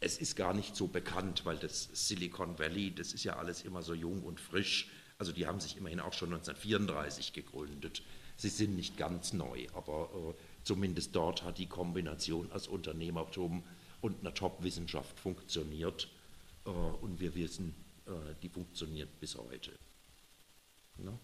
Es 0.00 0.16
ist 0.16 0.34
gar 0.34 0.54
nicht 0.54 0.74
so 0.74 0.86
bekannt, 0.86 1.44
weil 1.44 1.58
das 1.58 1.90
Silicon 1.92 2.58
Valley, 2.58 2.94
das 2.94 3.12
ist 3.12 3.24
ja 3.24 3.36
alles 3.36 3.62
immer 3.64 3.82
so 3.82 3.92
jung 3.92 4.22
und 4.22 4.40
frisch. 4.40 4.88
Also 5.18 5.32
die 5.32 5.46
haben 5.46 5.60
sich 5.60 5.76
immerhin 5.76 6.00
auch 6.00 6.14
schon 6.14 6.32
1934 6.32 7.34
gegründet. 7.34 8.02
Sie 8.38 8.48
sind 8.48 8.74
nicht 8.74 8.96
ganz 8.96 9.34
neu, 9.34 9.66
aber 9.74 10.08
äh, 10.14 10.34
zumindest 10.64 11.14
dort 11.14 11.42
hat 11.42 11.58
die 11.58 11.66
Kombination 11.66 12.50
aus 12.52 12.68
Unternehmertum 12.68 13.62
und 14.00 14.20
einer 14.20 14.32
Top-Wissenschaft 14.32 15.20
funktioniert. 15.20 16.08
Äh, 16.64 16.70
und 16.70 17.20
wir 17.20 17.34
wissen, 17.34 17.74
äh, 18.06 18.12
die 18.42 18.48
funktioniert 18.48 19.20
bis 19.20 19.36
heute. 19.36 19.72
Ja? 21.04 21.18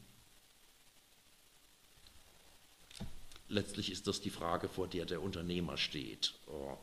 Letztlich 3.49 3.93
ist 3.93 4.07
das 4.07 4.21
die 4.21 4.31
Frage, 4.31 4.69
vor 4.69 4.89
der 4.89 5.05
der 5.05 5.23
Unternehmer 5.23 5.77
steht. 5.77 6.35
Äh, 6.49 6.77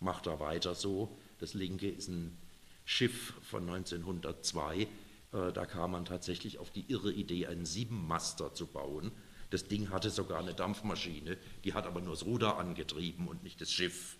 macht 0.00 0.26
er 0.26 0.40
weiter 0.40 0.74
so? 0.74 1.16
Das 1.38 1.54
linke 1.54 1.88
ist 1.88 2.08
ein 2.08 2.36
Schiff 2.84 3.34
von 3.42 3.68
1902 3.68 4.88
äh, 5.32 5.52
da 5.52 5.66
kam 5.66 5.92
man 5.92 6.04
tatsächlich 6.04 6.58
auf 6.58 6.70
die 6.70 6.84
irre 6.88 7.12
Idee, 7.12 7.46
einen 7.46 7.66
Siebenmaster 7.66 8.54
zu 8.54 8.66
bauen. 8.66 9.12
Das 9.50 9.66
Ding 9.66 9.90
hatte 9.90 10.10
sogar 10.10 10.40
eine 10.40 10.54
Dampfmaschine, 10.54 11.38
die 11.64 11.74
hat 11.74 11.86
aber 11.86 12.00
nur 12.00 12.14
das 12.14 12.24
Ruder 12.24 12.58
angetrieben 12.58 13.28
und 13.28 13.42
nicht 13.42 13.60
das 13.60 13.72
Schiff. 13.72 14.16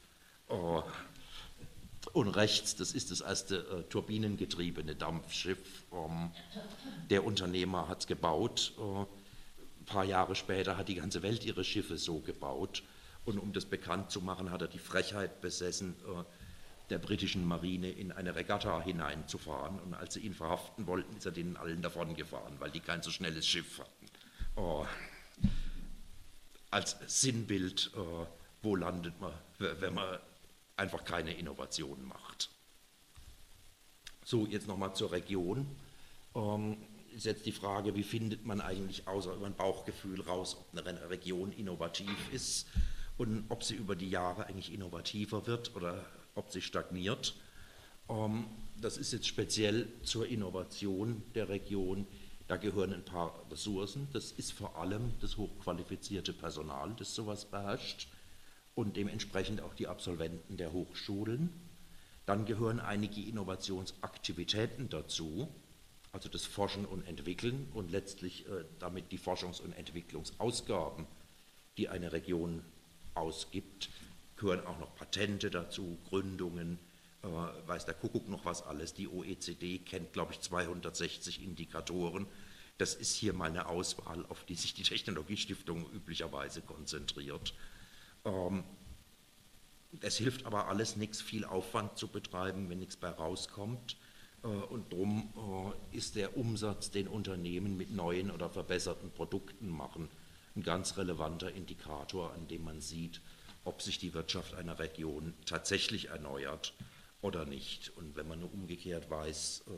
Äh, 0.48 0.82
und 2.12 2.28
rechts, 2.28 2.76
das 2.76 2.92
ist 2.92 3.10
das 3.10 3.20
erste 3.20 3.56
äh, 3.56 3.82
turbinengetriebene 3.84 4.94
Dampfschiff. 4.94 5.84
Ähm, 5.92 6.30
der 7.10 7.24
Unternehmer 7.24 7.88
hat 7.88 8.00
es 8.00 8.06
gebaut. 8.06 8.72
ein 8.78 9.06
paar 9.88 10.04
Jahre 10.04 10.34
später 10.34 10.76
hat 10.76 10.88
die 10.88 10.94
ganze 10.94 11.22
Welt 11.22 11.44
ihre 11.44 11.64
Schiffe 11.64 11.98
so 11.98 12.20
gebaut. 12.20 12.82
Und 13.24 13.38
um 13.38 13.52
das 13.52 13.64
bekannt 13.64 14.10
zu 14.10 14.20
machen, 14.20 14.50
hat 14.50 14.62
er 14.62 14.68
die 14.68 14.78
Frechheit 14.78 15.40
besessen, 15.40 15.96
der 16.90 16.98
britischen 16.98 17.46
Marine 17.46 17.90
in 17.90 18.12
eine 18.12 18.34
Regatta 18.34 18.80
hineinzufahren. 18.80 19.78
Und 19.80 19.94
als 19.94 20.14
sie 20.14 20.20
ihn 20.20 20.34
verhaften 20.34 20.86
wollten, 20.86 21.16
ist 21.16 21.26
er 21.26 21.32
denen 21.32 21.56
allen 21.56 21.82
davon 21.82 22.14
gefahren, 22.14 22.54
weil 22.58 22.70
die 22.70 22.80
kein 22.80 23.02
so 23.02 23.10
schnelles 23.10 23.46
Schiff 23.46 23.78
hatten. 23.78 24.06
Oh. 24.56 24.86
Als 26.70 26.96
Sinnbild, 27.06 27.90
oh, 27.96 28.26
wo 28.62 28.76
landet 28.76 29.20
man, 29.20 29.32
wenn 29.58 29.94
man 29.94 30.18
einfach 30.76 31.04
keine 31.04 31.34
Innovationen 31.34 32.06
macht. 32.06 32.50
So, 34.24 34.46
jetzt 34.46 34.68
nochmal 34.68 34.94
zur 34.94 35.12
Region. 35.12 35.66
Ist 37.18 37.24
jetzt 37.24 37.46
die 37.46 37.52
Frage, 37.52 37.96
wie 37.96 38.04
findet 38.04 38.46
man 38.46 38.60
eigentlich 38.60 39.08
außer 39.08 39.34
über 39.34 39.46
ein 39.46 39.56
Bauchgefühl 39.56 40.20
raus, 40.20 40.56
ob 40.56 40.86
eine 40.86 41.10
Region 41.10 41.50
innovativ 41.50 42.32
ist 42.32 42.68
und 43.16 43.44
ob 43.48 43.64
sie 43.64 43.74
über 43.74 43.96
die 43.96 44.08
Jahre 44.08 44.46
eigentlich 44.46 44.72
innovativer 44.72 45.48
wird 45.48 45.74
oder 45.74 46.06
ob 46.36 46.52
sie 46.52 46.62
stagniert. 46.62 47.34
Ähm, 48.08 48.44
das 48.80 48.98
ist 48.98 49.12
jetzt 49.12 49.26
speziell 49.26 49.88
zur 50.04 50.28
Innovation 50.28 51.24
der 51.34 51.48
Region. 51.48 52.06
Da 52.46 52.56
gehören 52.56 52.92
ein 52.92 53.04
paar 53.04 53.44
Ressourcen. 53.50 54.06
Das 54.12 54.30
ist 54.30 54.52
vor 54.52 54.76
allem 54.76 55.12
das 55.20 55.38
hochqualifizierte 55.38 56.32
Personal, 56.32 56.94
das 56.96 57.16
sowas 57.16 57.46
beherrscht 57.46 58.06
und 58.76 58.96
dementsprechend 58.96 59.60
auch 59.60 59.74
die 59.74 59.88
Absolventen 59.88 60.56
der 60.56 60.72
Hochschulen. 60.72 61.50
Dann 62.26 62.44
gehören 62.44 62.78
einige 62.78 63.22
Innovationsaktivitäten 63.22 64.88
dazu, 64.88 65.48
also 66.18 66.28
das 66.28 66.44
Forschen 66.44 66.84
und 66.84 67.06
Entwickeln 67.06 67.68
und 67.74 67.92
letztlich 67.92 68.44
äh, 68.48 68.64
damit 68.80 69.12
die 69.12 69.20
Forschungs- 69.20 69.62
und 69.62 69.72
Entwicklungsausgaben, 69.72 71.06
die 71.76 71.88
eine 71.88 72.10
Region 72.12 72.64
ausgibt, 73.14 73.88
gehören 74.36 74.66
auch 74.66 74.80
noch 74.80 74.96
Patente 74.96 75.48
dazu, 75.48 75.96
Gründungen, 76.08 76.80
äh, 77.22 77.28
weiß 77.68 77.84
der 77.84 77.94
Kuckuck 77.94 78.28
noch 78.28 78.44
was 78.44 78.62
alles. 78.62 78.94
Die 78.94 79.06
OECD 79.06 79.78
kennt, 79.78 80.12
glaube 80.12 80.32
ich, 80.32 80.40
260 80.40 81.40
Indikatoren. 81.40 82.26
Das 82.78 82.96
ist 82.96 83.14
hier 83.14 83.32
mal 83.32 83.50
eine 83.50 83.66
Auswahl, 83.66 84.26
auf 84.26 84.42
die 84.42 84.56
sich 84.56 84.74
die 84.74 84.82
Technologiestiftung 84.82 85.88
üblicherweise 85.92 86.62
konzentriert. 86.62 87.54
Ähm, 88.24 88.64
es 90.00 90.16
hilft 90.16 90.46
aber 90.46 90.66
alles 90.66 90.96
nichts, 90.96 91.22
viel 91.22 91.44
Aufwand 91.44 91.96
zu 91.96 92.08
betreiben, 92.08 92.68
wenn 92.70 92.80
nichts 92.80 92.96
bei 92.96 93.08
rauskommt. 93.08 93.96
Äh, 94.42 94.46
und 94.46 94.92
darum 94.92 95.74
äh, 95.92 95.96
ist 95.96 96.16
der 96.16 96.36
Umsatz, 96.36 96.90
den 96.90 97.08
Unternehmen 97.08 97.76
mit 97.76 97.90
neuen 97.90 98.30
oder 98.30 98.50
verbesserten 98.50 99.10
Produkten 99.10 99.68
machen, 99.68 100.08
ein 100.56 100.62
ganz 100.62 100.96
relevanter 100.96 101.52
Indikator, 101.52 102.32
an 102.32 102.48
dem 102.48 102.64
man 102.64 102.80
sieht, 102.80 103.20
ob 103.64 103.82
sich 103.82 103.98
die 103.98 104.14
Wirtschaft 104.14 104.54
einer 104.54 104.78
Region 104.78 105.34
tatsächlich 105.46 106.08
erneuert 106.08 106.74
oder 107.20 107.44
nicht. 107.44 107.90
Und 107.96 108.16
wenn 108.16 108.28
man 108.28 108.42
umgekehrt 108.42 109.10
weiß, 109.10 109.64
äh, 109.68 109.70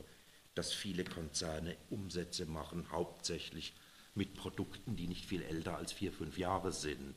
dass 0.55 0.73
viele 0.73 1.05
Konzerne 1.05 1.77
Umsätze 1.91 2.45
machen, 2.45 2.91
hauptsächlich 2.91 3.73
mit 4.15 4.35
Produkten, 4.35 4.97
die 4.97 5.07
nicht 5.07 5.25
viel 5.25 5.43
älter 5.43 5.77
als 5.77 5.93
vier, 5.93 6.13
fünf 6.13 6.37
Jahre 6.37 6.73
sind, 6.73 7.15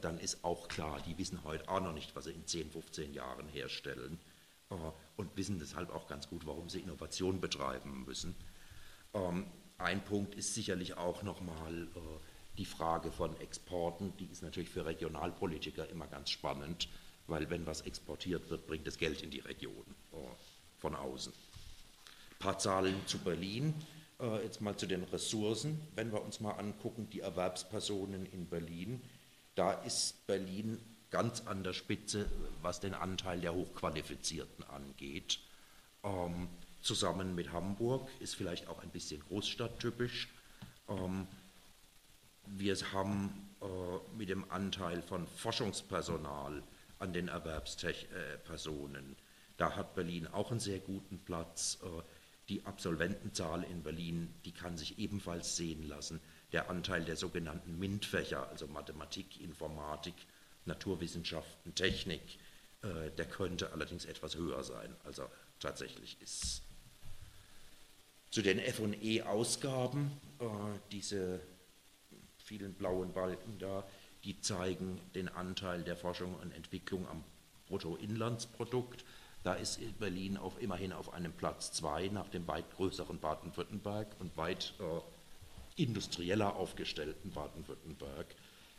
dann 0.00 0.20
ist 0.20 0.44
auch 0.44 0.68
klar, 0.68 1.02
die 1.04 1.18
wissen 1.18 1.42
heute 1.42 1.68
auch 1.68 1.80
noch 1.80 1.92
nicht, 1.92 2.14
was 2.14 2.26
sie 2.26 2.30
in 2.30 2.46
10, 2.46 2.70
15 2.70 3.14
Jahren 3.14 3.48
herstellen 3.48 4.20
und 5.16 5.36
wissen 5.36 5.58
deshalb 5.58 5.90
auch 5.90 6.06
ganz 6.08 6.28
gut, 6.28 6.46
warum 6.46 6.68
sie 6.68 6.80
Innovation 6.80 7.40
betreiben 7.40 8.04
müssen. 8.06 8.34
Ähm, 9.14 9.46
ein 9.78 10.04
Punkt 10.04 10.34
ist 10.34 10.54
sicherlich 10.54 10.96
auch 10.96 11.22
nochmal 11.22 11.88
die 12.58 12.64
Frage 12.64 13.10
von 13.10 13.38
Exporten, 13.40 14.12
die 14.18 14.26
ist 14.26 14.42
natürlich 14.42 14.68
für 14.68 14.84
Regionalpolitiker 14.84 15.88
immer 15.88 16.06
ganz 16.06 16.30
spannend, 16.30 16.88
weil 17.26 17.48
wenn 17.50 17.66
was 17.66 17.82
exportiert 17.82 18.50
wird, 18.50 18.66
bringt 18.66 18.86
es 18.86 18.98
Geld 18.98 19.22
in 19.22 19.30
die 19.30 19.40
Region 19.40 19.84
äh, 20.12 20.16
von 20.78 20.94
außen. 20.94 21.32
Ein 21.32 22.38
paar 22.38 22.58
Zahlen 22.58 22.94
zu 23.06 23.18
Berlin. 23.18 23.74
Äh, 24.20 24.44
jetzt 24.44 24.60
mal 24.60 24.76
zu 24.76 24.86
den 24.86 25.04
Ressourcen. 25.04 25.80
Wenn 25.94 26.12
wir 26.12 26.22
uns 26.22 26.40
mal 26.40 26.52
angucken, 26.52 27.08
die 27.10 27.20
Erwerbspersonen 27.20 28.26
in 28.26 28.46
Berlin, 28.46 29.00
da 29.54 29.72
ist 29.72 30.26
Berlin 30.26 30.78
ganz 31.12 31.42
an 31.46 31.62
der 31.62 31.74
Spitze, 31.74 32.26
was 32.62 32.80
den 32.80 32.94
Anteil 32.94 33.40
der 33.40 33.54
Hochqualifizierten 33.54 34.64
angeht. 34.64 35.38
Ähm, 36.02 36.48
zusammen 36.80 37.36
mit 37.36 37.52
Hamburg 37.52 38.08
ist 38.18 38.34
vielleicht 38.34 38.66
auch 38.66 38.82
ein 38.82 38.90
bisschen 38.90 39.22
großstadttypisch. 39.28 40.28
Ähm, 40.88 41.28
wir 42.46 42.76
haben 42.92 43.54
äh, 43.60 44.16
mit 44.16 44.28
dem 44.28 44.50
Anteil 44.50 45.02
von 45.02 45.28
Forschungspersonal 45.28 46.62
an 46.98 47.12
den 47.12 47.28
Erwerbspersonen, 47.28 49.16
da 49.56 49.76
hat 49.76 49.94
Berlin 49.94 50.26
auch 50.26 50.50
einen 50.50 50.60
sehr 50.60 50.80
guten 50.80 51.18
Platz. 51.20 51.78
Äh, 51.82 52.02
die 52.48 52.66
Absolventenzahl 52.66 53.62
in 53.62 53.82
Berlin, 53.82 54.34
die 54.44 54.52
kann 54.52 54.76
sich 54.76 54.98
ebenfalls 54.98 55.56
sehen 55.56 55.86
lassen. 55.86 56.20
Der 56.50 56.68
Anteil 56.68 57.04
der 57.04 57.16
sogenannten 57.16 57.78
MINT-Fächer, 57.78 58.48
also 58.48 58.66
Mathematik, 58.66 59.40
Informatik, 59.40 60.14
Naturwissenschaften, 60.64 61.74
Technik, 61.74 62.22
äh, 62.82 63.10
der 63.16 63.26
könnte 63.26 63.72
allerdings 63.72 64.04
etwas 64.04 64.36
höher 64.36 64.62
sein, 64.62 64.94
als 65.04 65.18
er 65.18 65.30
tatsächlich 65.60 66.20
ist. 66.20 66.62
Zu 68.30 68.42
den 68.42 68.58
FE-Ausgaben, 68.58 70.10
äh, 70.38 70.44
diese 70.90 71.40
vielen 72.38 72.74
blauen 72.74 73.12
Balken 73.12 73.58
da, 73.58 73.84
die 74.24 74.40
zeigen 74.40 75.00
den 75.14 75.28
Anteil 75.28 75.82
der 75.82 75.96
Forschung 75.96 76.34
und 76.36 76.52
Entwicklung 76.52 77.06
am 77.08 77.24
Bruttoinlandsprodukt. 77.66 79.04
Da 79.42 79.54
ist 79.54 79.80
Berlin 79.98 80.36
auf, 80.36 80.60
immerhin 80.60 80.92
auf 80.92 81.12
einem 81.12 81.32
Platz 81.32 81.72
zwei 81.72 82.08
nach 82.08 82.28
dem 82.28 82.46
weit 82.46 82.70
größeren 82.76 83.18
Baden-Württemberg 83.18 84.08
und 84.20 84.36
weit 84.36 84.74
äh, 84.78 85.82
industrieller 85.82 86.54
aufgestellten 86.56 87.32
Baden-Württemberg. 87.32 88.26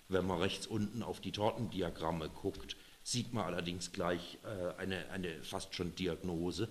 Wenn 0.10 0.26
man 0.26 0.40
rechts 0.40 0.68
unten 0.68 1.04
auf 1.04 1.22
die 1.22 1.32
Tortendiagramme 1.32 2.30
guckt, 2.30 2.76
sieht 3.04 3.34
man 3.34 3.46
allerdings 3.46 3.92
gleich 3.92 4.38
äh, 4.44 4.80
eine, 4.80 5.10
eine 5.10 5.42
fast 5.44 5.76
schon 5.76 5.96
Diagnose. 5.96 6.70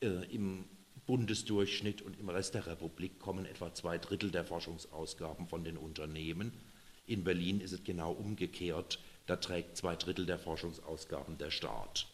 Äh, 0.00 0.24
Im 0.34 0.64
Bundesdurchschnitt 1.06 2.02
und 2.02 2.18
im 2.18 2.28
Rest 2.30 2.54
der 2.54 2.66
Republik 2.66 3.18
kommen 3.18 3.44
etwa 3.44 3.74
zwei 3.74 3.98
Drittel 3.98 4.30
der 4.30 4.44
Forschungsausgaben 4.44 5.48
von 5.48 5.64
den 5.64 5.76
Unternehmen. 5.76 6.52
In 7.06 7.24
Berlin 7.24 7.60
ist 7.60 7.72
es 7.72 7.84
genau 7.84 8.12
umgekehrt. 8.12 8.98
Da 9.26 9.36
trägt 9.36 9.76
zwei 9.76 9.96
Drittel 9.96 10.26
der 10.26 10.38
Forschungsausgaben 10.38 11.38
der 11.38 11.50
Staat. 11.50 12.06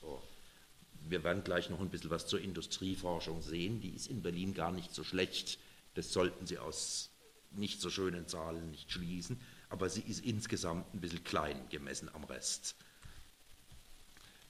wir 1.08 1.24
werden 1.24 1.44
gleich 1.44 1.70
noch 1.70 1.80
ein 1.80 1.88
bisschen 1.88 2.10
was 2.10 2.26
zur 2.26 2.40
Industrieforschung 2.40 3.42
sehen. 3.42 3.80
Die 3.80 3.90
ist 3.90 4.08
in 4.08 4.22
Berlin 4.22 4.54
gar 4.54 4.72
nicht 4.72 4.94
so 4.94 5.04
schlecht. 5.04 5.58
Das 5.94 6.12
sollten 6.12 6.46
Sie 6.46 6.58
aus 6.58 7.10
nicht 7.52 7.80
so 7.80 7.90
schönen 7.90 8.28
Zahlen 8.28 8.70
nicht 8.70 8.92
schließen. 8.92 9.40
Aber 9.70 9.88
sie 9.88 10.02
ist 10.02 10.24
insgesamt 10.24 10.92
ein 10.94 11.00
bisschen 11.00 11.24
klein 11.24 11.68
gemessen 11.70 12.10
am 12.12 12.24
Rest. 12.24 12.74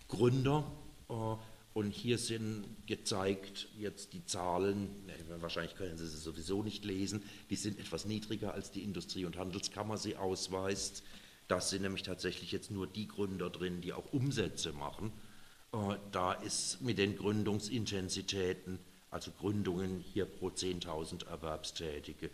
Gründer, 0.09 0.65
äh, 1.09 1.37
und 1.73 1.93
hier 1.93 2.19
sind 2.19 2.65
gezeigt 2.87 3.69
jetzt 3.79 4.13
die 4.13 4.25
Zahlen, 4.27 4.89
wahrscheinlich 5.39 5.77
können 5.77 5.97
Sie 5.97 6.07
sie 6.09 6.19
sowieso 6.19 6.65
nicht 6.65 6.85
lesen, 6.85 7.23
die 7.49 7.57
sind 7.57 7.79
etwas 7.79 8.07
niedriger 8.07 8.55
als 8.55 8.73
die 8.73 8.83
Industrie- 8.83 9.25
und 9.25 9.37
Handelskammer 9.37 9.97
sie 9.97 10.17
ausweist. 10.17 11.05
Das 11.47 11.71
sind 11.71 11.83
nämlich 11.83 12.03
tatsächlich 12.03 12.51
jetzt 12.51 12.73
nur 12.73 12.89
die 12.89 13.07
Gründer 13.07 13.51
drin, 13.51 13.81
die 13.81 13.93
auch 13.93 14.13
Umsätze 14.13 14.73
machen. 14.73 15.13
Äh, 15.73 15.97
da 16.11 16.33
ist 16.33 16.81
mit 16.81 16.99
den 16.99 17.17
Gründungsintensitäten, 17.17 18.81
also 19.11 19.31
Gründungen 19.31 20.01
hier 20.01 20.25
pro 20.25 20.49
10.000 20.49 21.29
Erwerbstätige, 21.29 22.31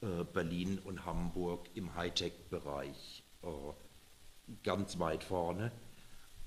Berlin 0.00 0.78
und 0.78 1.04
Hamburg 1.04 1.68
im 1.74 1.94
Hightech-Bereich 1.94 3.22
äh, 3.42 3.48
ganz 4.62 4.98
weit 4.98 5.24
vorne. 5.24 5.70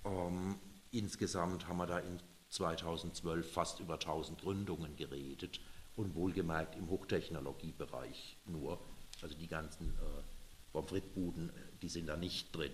Ähm, 0.05 0.55
insgesamt 0.91 1.67
haben 1.67 1.77
wir 1.77 1.87
da 1.87 1.99
in 1.99 2.19
2012 2.49 3.51
fast 3.51 3.79
über 3.79 3.95
1000 3.95 4.41
Gründungen 4.41 4.95
geredet 4.95 5.59
und 5.95 6.15
wohlgemerkt 6.15 6.75
im 6.75 6.89
Hochtechnologiebereich 6.89 8.37
nur. 8.45 8.79
Also 9.21 9.35
die 9.35 9.47
ganzen 9.47 9.89
äh, 9.89 10.23
Pommes 10.71 10.89
frites-Buden, 10.89 11.51
die 11.81 11.89
sind 11.89 12.07
da 12.07 12.17
nicht 12.17 12.55
drin, 12.55 12.71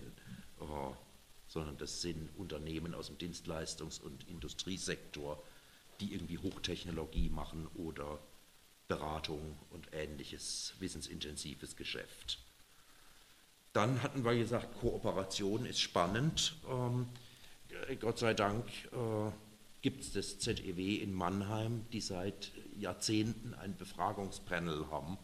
äh, 0.60 0.64
sondern 1.46 1.76
das 1.76 2.00
sind 2.00 2.30
Unternehmen 2.38 2.94
aus 2.94 3.08
dem 3.08 3.18
Dienstleistungs- 3.18 4.00
und 4.00 4.28
Industriesektor, 4.28 5.42
die 6.00 6.14
irgendwie 6.14 6.38
Hochtechnologie 6.38 7.28
machen 7.28 7.66
oder 7.74 8.18
Beratung 8.90 9.56
und 9.70 9.86
ähnliches 9.92 10.74
wissensintensives 10.80 11.76
Geschäft. 11.76 12.40
Dann 13.72 14.02
hatten 14.02 14.24
wir 14.24 14.34
gesagt, 14.34 14.80
Kooperation 14.80 15.64
ist 15.64 15.80
spannend. 15.80 16.56
Ähm, 16.68 17.06
Gott 18.00 18.18
sei 18.18 18.34
Dank 18.34 18.66
äh, 18.92 19.30
gibt 19.80 20.02
es 20.02 20.12
das 20.12 20.40
ZEW 20.40 20.96
in 20.96 21.14
Mannheim, 21.14 21.86
die 21.92 22.00
seit 22.00 22.50
Jahrzehnten 22.76 23.54
ein 23.54 23.76
Befragungspanel 23.76 24.90
haben 24.90 25.16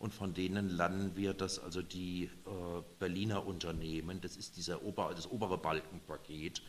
und 0.00 0.12
von 0.12 0.34
denen 0.34 0.70
lernen 0.70 1.12
wir, 1.14 1.34
dass 1.34 1.60
also 1.60 1.82
die 1.82 2.24
äh, 2.24 2.30
Berliner 2.98 3.46
Unternehmen, 3.46 4.20
das 4.20 4.36
ist 4.36 4.56
dieser 4.56 4.82
Ober, 4.82 5.12
das 5.14 5.30
obere 5.30 5.56
Balkenpaket, 5.56 6.62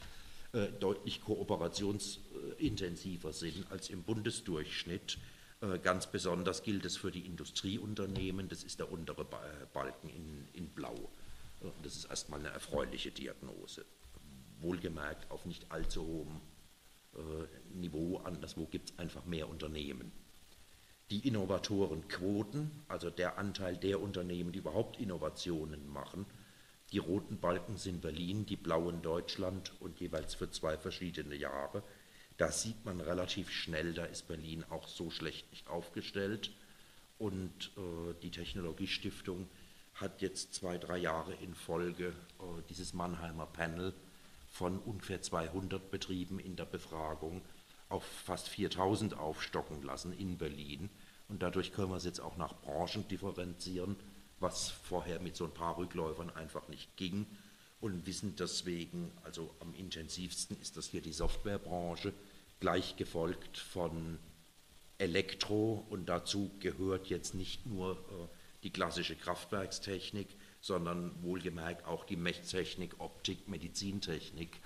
äh, 0.53 0.67
deutlich 0.79 1.21
kooperationsintensiver 1.21 3.33
sind 3.33 3.65
als 3.71 3.89
im 3.89 4.03
Bundesdurchschnitt. 4.03 5.17
Äh, 5.65 5.79
ganz 5.79 6.07
besonders 6.07 6.63
gilt 6.63 6.85
es 6.85 6.97
für 6.97 7.11
die 7.11 7.25
Industrieunternehmen, 7.25 8.49
das 8.49 8.63
ist 8.63 8.79
der 8.79 8.91
untere 8.91 9.25
Balken 9.73 10.09
in, 10.09 10.47
in 10.53 10.69
Blau. 10.69 11.09
Äh, 11.61 11.67
das 11.83 11.95
ist 11.95 12.05
erstmal 12.05 12.39
eine 12.39 12.49
erfreuliche 12.49 13.11
Diagnose. 13.11 13.85
Wohlgemerkt 14.59 15.29
auf 15.31 15.45
nicht 15.45 15.71
allzu 15.71 16.05
hohem 16.05 16.41
äh, 17.15 17.75
Niveau, 17.75 18.17
anderswo 18.17 18.65
gibt 18.65 18.91
es 18.91 18.99
einfach 18.99 19.25
mehr 19.25 19.49
Unternehmen. 19.49 20.11
Die 21.11 21.27
Innovatorenquoten, 21.27 22.71
also 22.87 23.11
der 23.11 23.37
Anteil 23.37 23.77
der 23.77 24.01
Unternehmen, 24.01 24.51
die 24.51 24.59
überhaupt 24.59 24.99
Innovationen 24.99 25.87
machen, 25.87 26.25
die 26.91 26.97
roten 26.97 27.39
Balken 27.39 27.77
sind 27.77 28.01
Berlin, 28.01 28.45
die 28.45 28.55
blauen 28.55 29.01
Deutschland 29.01 29.73
und 29.79 29.99
jeweils 29.99 30.33
für 30.35 30.49
zwei 30.49 30.77
verschiedene 30.77 31.35
Jahre. 31.35 31.83
Da 32.37 32.51
sieht 32.51 32.83
man 32.85 32.99
relativ 32.99 33.49
schnell, 33.49 33.93
da 33.93 34.05
ist 34.05 34.27
Berlin 34.27 34.65
auch 34.69 34.87
so 34.87 35.09
schlecht 35.09 35.49
nicht 35.51 35.67
aufgestellt. 35.67 36.51
Und 37.17 37.71
äh, 37.77 38.13
die 38.21 38.31
Technologiestiftung 38.31 39.47
hat 39.93 40.21
jetzt 40.21 40.53
zwei, 40.53 40.77
drei 40.77 40.97
Jahre 40.97 41.33
in 41.35 41.55
Folge 41.55 42.07
äh, 42.07 42.61
dieses 42.69 42.93
Mannheimer 42.93 43.45
Panel 43.45 43.93
von 44.49 44.79
ungefähr 44.79 45.21
200 45.21 45.91
Betrieben 45.91 46.39
in 46.39 46.55
der 46.55 46.65
Befragung 46.65 47.41
auf 47.87 48.03
fast 48.03 48.49
4000 48.49 49.17
aufstocken 49.17 49.81
lassen 49.83 50.11
in 50.11 50.37
Berlin. 50.37 50.89
Und 51.29 51.41
dadurch 51.41 51.71
können 51.71 51.89
wir 51.89 51.97
es 51.97 52.05
jetzt 52.05 52.19
auch 52.19 52.37
nach 52.37 52.53
Branchen 52.61 53.07
differenzieren, 53.07 53.95
was 54.39 54.69
vorher 54.69 55.19
mit 55.19 55.35
so 55.35 55.45
ein 55.45 55.53
paar 55.53 55.77
Rückläufern 55.77 56.29
einfach 56.29 56.67
nicht 56.67 56.97
ging. 56.97 57.25
Und 57.85 58.07
wissen 58.07 58.35
deswegen, 58.35 59.11
also 59.23 59.53
am 59.59 59.75
intensivsten 59.75 60.59
ist 60.59 60.75
das 60.75 60.87
hier 60.87 61.01
die 61.01 61.13
Softwarebranche, 61.13 62.13
gleich 62.59 62.95
gefolgt 62.95 63.59
von 63.59 64.17
Elektro. 64.97 65.85
Und 65.91 66.07
dazu 66.07 66.49
gehört 66.59 67.05
jetzt 67.11 67.35
nicht 67.35 67.67
nur 67.67 67.91
äh, 67.91 68.63
die 68.63 68.71
klassische 68.71 69.15
Kraftwerkstechnik, 69.15 70.29
sondern 70.61 71.11
wohlgemerkt 71.21 71.85
auch 71.85 72.05
die 72.05 72.15
Messtechnik, 72.15 72.99
Optik, 72.99 73.47
Medizintechnik, 73.47 74.59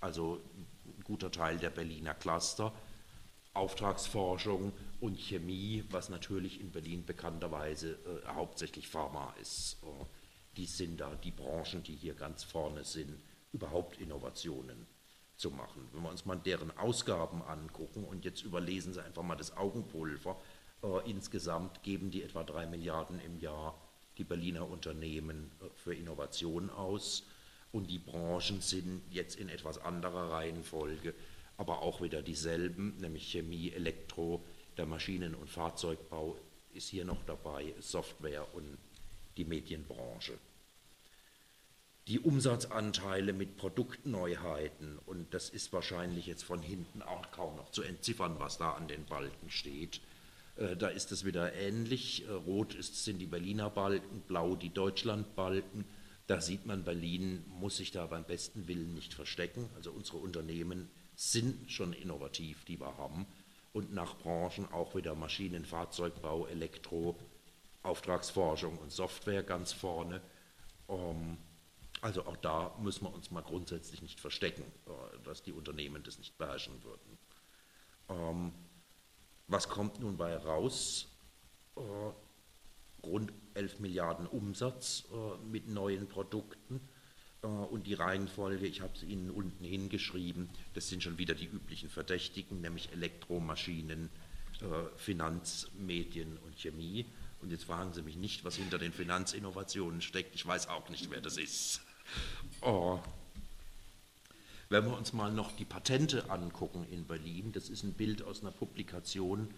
also 0.00 0.42
ein 0.84 1.02
guter 1.02 1.30
Teil 1.30 1.56
der 1.56 1.70
Berliner 1.70 2.12
Cluster, 2.12 2.74
Auftragsforschung 3.54 4.74
und 5.00 5.18
Chemie, 5.18 5.82
was 5.88 6.10
natürlich 6.10 6.60
in 6.60 6.72
Berlin 6.72 7.06
bekannterweise 7.06 7.92
äh, 7.92 8.28
hauptsächlich 8.34 8.86
Pharma 8.86 9.34
ist. 9.40 9.78
Äh, 9.82 10.04
die 10.56 10.66
sind 10.66 11.00
da 11.00 11.14
die 11.16 11.30
Branchen, 11.30 11.82
die 11.82 11.94
hier 11.94 12.14
ganz 12.14 12.44
vorne 12.44 12.84
sind, 12.84 13.20
überhaupt 13.52 13.98
Innovationen 14.00 14.86
zu 15.36 15.50
machen. 15.50 15.88
Wenn 15.92 16.02
wir 16.02 16.10
uns 16.10 16.24
mal 16.24 16.36
deren 16.36 16.76
Ausgaben 16.78 17.42
angucken 17.42 18.04
und 18.04 18.24
jetzt 18.24 18.42
überlesen 18.42 18.94
Sie 18.94 19.04
einfach 19.04 19.22
mal 19.22 19.36
das 19.36 19.56
Augenpulver, 19.56 20.40
äh, 20.82 21.10
insgesamt 21.10 21.82
geben 21.82 22.10
die 22.10 22.22
etwa 22.22 22.42
drei 22.44 22.66
Milliarden 22.66 23.20
im 23.20 23.38
Jahr 23.38 23.80
die 24.18 24.24
Berliner 24.24 24.68
Unternehmen 24.68 25.50
äh, 25.60 25.66
für 25.74 25.94
Innovation 25.94 26.70
aus. 26.70 27.24
Und 27.72 27.90
die 27.90 27.98
Branchen 27.98 28.60
sind 28.60 29.02
jetzt 29.10 29.38
in 29.38 29.48
etwas 29.48 29.78
anderer 29.78 30.30
Reihenfolge, 30.30 31.14
aber 31.58 31.82
auch 31.82 32.00
wieder 32.00 32.22
dieselben, 32.22 32.96
nämlich 32.98 33.30
Chemie, 33.30 33.72
Elektro, 33.72 34.42
der 34.76 34.86
Maschinen- 34.86 35.34
und 35.34 35.50
Fahrzeugbau 35.50 36.36
ist 36.72 36.88
hier 36.88 37.04
noch 37.04 37.22
dabei, 37.24 37.74
Software 37.80 38.54
und 38.54 38.78
die 39.36 39.44
Medienbranche. 39.44 40.38
Die 42.08 42.20
Umsatzanteile 42.20 43.32
mit 43.32 43.56
Produktneuheiten, 43.56 44.98
und 45.06 45.34
das 45.34 45.48
ist 45.48 45.72
wahrscheinlich 45.72 46.26
jetzt 46.26 46.44
von 46.44 46.62
hinten 46.62 47.02
auch 47.02 47.30
kaum 47.32 47.56
noch 47.56 47.70
zu 47.70 47.82
entziffern, 47.82 48.36
was 48.38 48.58
da 48.58 48.72
an 48.72 48.86
den 48.86 49.04
Balken 49.06 49.50
steht, 49.50 50.00
äh, 50.56 50.76
da 50.76 50.88
ist 50.88 51.12
es 51.12 51.24
wieder 51.24 51.52
ähnlich. 51.54 52.26
Äh, 52.26 52.32
rot 52.32 52.74
ist, 52.74 53.04
sind 53.04 53.18
die 53.18 53.26
Berliner 53.26 53.70
Balken, 53.70 54.22
blau 54.22 54.56
die 54.56 54.72
Deutschlandbalken. 54.72 55.84
Da 56.26 56.40
sieht 56.40 56.66
man, 56.66 56.84
Berlin 56.84 57.44
muss 57.60 57.76
sich 57.76 57.92
da 57.92 58.06
beim 58.06 58.24
besten 58.24 58.66
Willen 58.66 58.94
nicht 58.94 59.14
verstecken. 59.14 59.68
Also 59.76 59.90
unsere 59.90 60.18
Unternehmen 60.18 60.88
sind 61.14 61.70
schon 61.70 61.92
innovativ, 61.92 62.64
die 62.64 62.80
wir 62.80 62.96
haben. 62.96 63.26
Und 63.72 63.92
nach 63.92 64.18
Branchen 64.18 64.66
auch 64.72 64.94
wieder 64.94 65.14
Maschinen, 65.14 65.64
Fahrzeugbau, 65.64 66.46
Elektro, 66.46 67.16
Auftragsforschung 67.86 68.78
und 68.78 68.92
Software 68.92 69.42
ganz 69.42 69.72
vorne. 69.72 70.20
Ähm, 70.88 71.38
also 72.00 72.26
auch 72.26 72.36
da 72.36 72.76
müssen 72.80 73.04
wir 73.04 73.14
uns 73.14 73.30
mal 73.30 73.42
grundsätzlich 73.42 74.02
nicht 74.02 74.20
verstecken, 74.20 74.64
äh, 74.86 75.24
dass 75.24 75.42
die 75.42 75.52
Unternehmen 75.52 76.02
das 76.02 76.18
nicht 76.18 76.36
beherrschen 76.36 76.82
würden. 76.84 77.18
Ähm, 78.08 78.52
was 79.48 79.68
kommt 79.68 80.00
nun 80.00 80.16
bei 80.16 80.36
raus? 80.36 81.08
Äh, 81.76 81.80
rund 83.06 83.32
11 83.54 83.80
Milliarden 83.80 84.26
Umsatz 84.26 85.04
äh, 85.12 85.46
mit 85.46 85.68
neuen 85.68 86.08
Produkten. 86.08 86.80
Äh, 87.42 87.46
und 87.46 87.86
die 87.86 87.94
Reihenfolge, 87.94 88.66
ich 88.66 88.80
habe 88.80 88.92
es 88.94 89.02
Ihnen 89.02 89.30
unten 89.30 89.64
hingeschrieben, 89.64 90.50
das 90.74 90.88
sind 90.88 91.02
schon 91.02 91.18
wieder 91.18 91.34
die 91.34 91.46
üblichen 91.46 91.88
Verdächtigen, 91.88 92.60
nämlich 92.60 92.92
Elektromaschinen, 92.92 94.10
äh, 94.60 94.96
Finanzmedien 94.96 96.38
und 96.38 96.58
Chemie. 96.58 97.06
Und 97.40 97.50
jetzt 97.50 97.64
fragen 97.64 97.92
Sie 97.92 98.02
mich 98.02 98.16
nicht, 98.16 98.44
was 98.44 98.56
hinter 98.56 98.78
den 98.78 98.92
Finanzinnovationen 98.92 100.00
steckt. 100.00 100.34
Ich 100.34 100.46
weiß 100.46 100.68
auch 100.68 100.88
nicht, 100.88 101.10
wer 101.10 101.20
das 101.20 101.36
ist. 101.36 101.80
Oh, 102.62 103.00
wenn 104.68 104.84
wir 104.84 104.96
uns 104.96 105.12
mal 105.12 105.32
noch 105.32 105.52
die 105.52 105.64
Patente 105.64 106.28
angucken 106.28 106.86
in 106.90 107.04
Berlin, 107.04 107.52
das 107.52 107.68
ist 107.68 107.84
ein 107.84 107.92
Bild 107.92 108.22
aus 108.22 108.40
einer 108.40 108.50
Publikation 108.50 109.48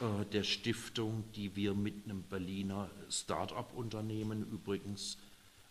äh, 0.00 0.24
der 0.32 0.42
Stiftung, 0.42 1.22
die 1.36 1.54
wir 1.54 1.74
mit 1.74 2.04
einem 2.04 2.22
Berliner 2.22 2.90
Start-up-Unternehmen 3.08 4.50
übrigens, 4.50 5.16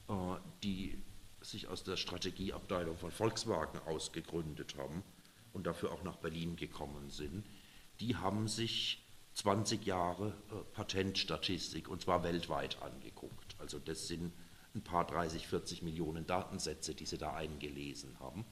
äh, 0.08 0.14
die 0.64 0.98
sich 1.42 1.68
aus 1.68 1.84
der 1.84 1.98
Strategieabteilung 1.98 2.98
von 2.98 3.12
Volkswagen 3.12 3.80
ausgegründet 3.80 4.76
haben 4.78 5.04
und 5.52 5.68
dafür 5.68 5.92
auch 5.92 6.04
nach 6.04 6.16
Berlin 6.16 6.56
gekommen 6.56 7.10
sind, 7.10 7.46
die 8.00 8.16
haben 8.16 8.48
sich 8.48 9.04
20 9.38 9.86
Jahre 9.86 10.34
äh, 10.50 10.56
Patentstatistik 10.74 11.90
und 11.90 12.02
zwar 12.02 12.24
weltweit 12.24 12.82
angeguckt. 12.82 13.56
Also 13.60 13.78
das 13.78 14.08
sind 14.08 14.34
ein 14.74 14.82
paar 14.82 15.06
30, 15.06 15.48
40 15.48 15.84
Millionen 15.84 16.26
Datensätze, 16.26 16.96
die 16.96 17.06
sie 17.06 17.20
da 17.20 17.36
eingelesen 17.36 18.20
haben 18.20 18.46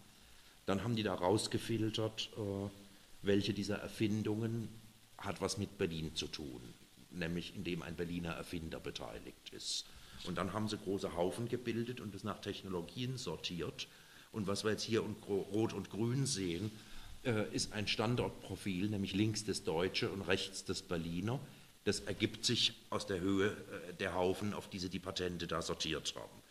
Dann 0.67 0.83
haben 0.83 0.95
die 0.95 1.01
da 1.01 1.15
rausgefiltert, 1.15 2.29
äh, 2.37 2.69
welche 3.23 3.53
dieser 3.53 3.77
Erfindungen 3.77 4.69
hat 5.17 5.41
was 5.41 5.57
mit 5.57 5.79
Berlin 5.79 6.13
zu 6.13 6.27
tun, 6.27 6.61
nämlich 7.09 7.55
indem 7.55 7.81
ein 7.81 7.95
Berliner 7.95 8.33
Erfinder 8.33 8.79
beteiligt 8.79 9.49
ist. 9.53 9.85
Und 10.27 10.37
dann 10.37 10.53
haben 10.53 10.67
sie 10.67 10.77
große 10.77 11.15
Haufen 11.15 11.49
gebildet 11.49 11.99
und 11.99 12.13
das 12.13 12.23
nach 12.23 12.41
Technologien 12.41 13.17
sortiert. 13.17 13.87
Und 14.31 14.45
was 14.45 14.63
wir 14.63 14.71
jetzt 14.71 14.83
hier 14.83 15.03
und 15.03 15.15
rot 15.27 15.73
und 15.73 15.89
grün 15.89 16.27
sehen, 16.27 16.71
ist 17.25 17.73
ein 17.73 17.88
Standortprofil, 17.88 18.89
nämlich 18.89 19.13
links 19.13 19.43
das 19.43 19.63
Deutsche 19.63 20.09
und 20.09 20.21
rechts 20.21 20.63
das 20.63 20.81
Berliner. 20.81 21.39
Das 21.85 22.01
ergibt 22.01 22.45
sich 22.45 22.73
aus 22.89 23.05
der 23.05 23.19
Höhe 23.19 23.49
äh, 23.49 23.93
der 23.93 24.15
Haufen, 24.15 24.53
auf 24.53 24.69
die 24.69 24.79
sie 24.79 24.89
die 24.89 24.99
Patente 24.99 25.47
da 25.47 25.61
sortiert 25.61 26.13
haben. 26.15 26.41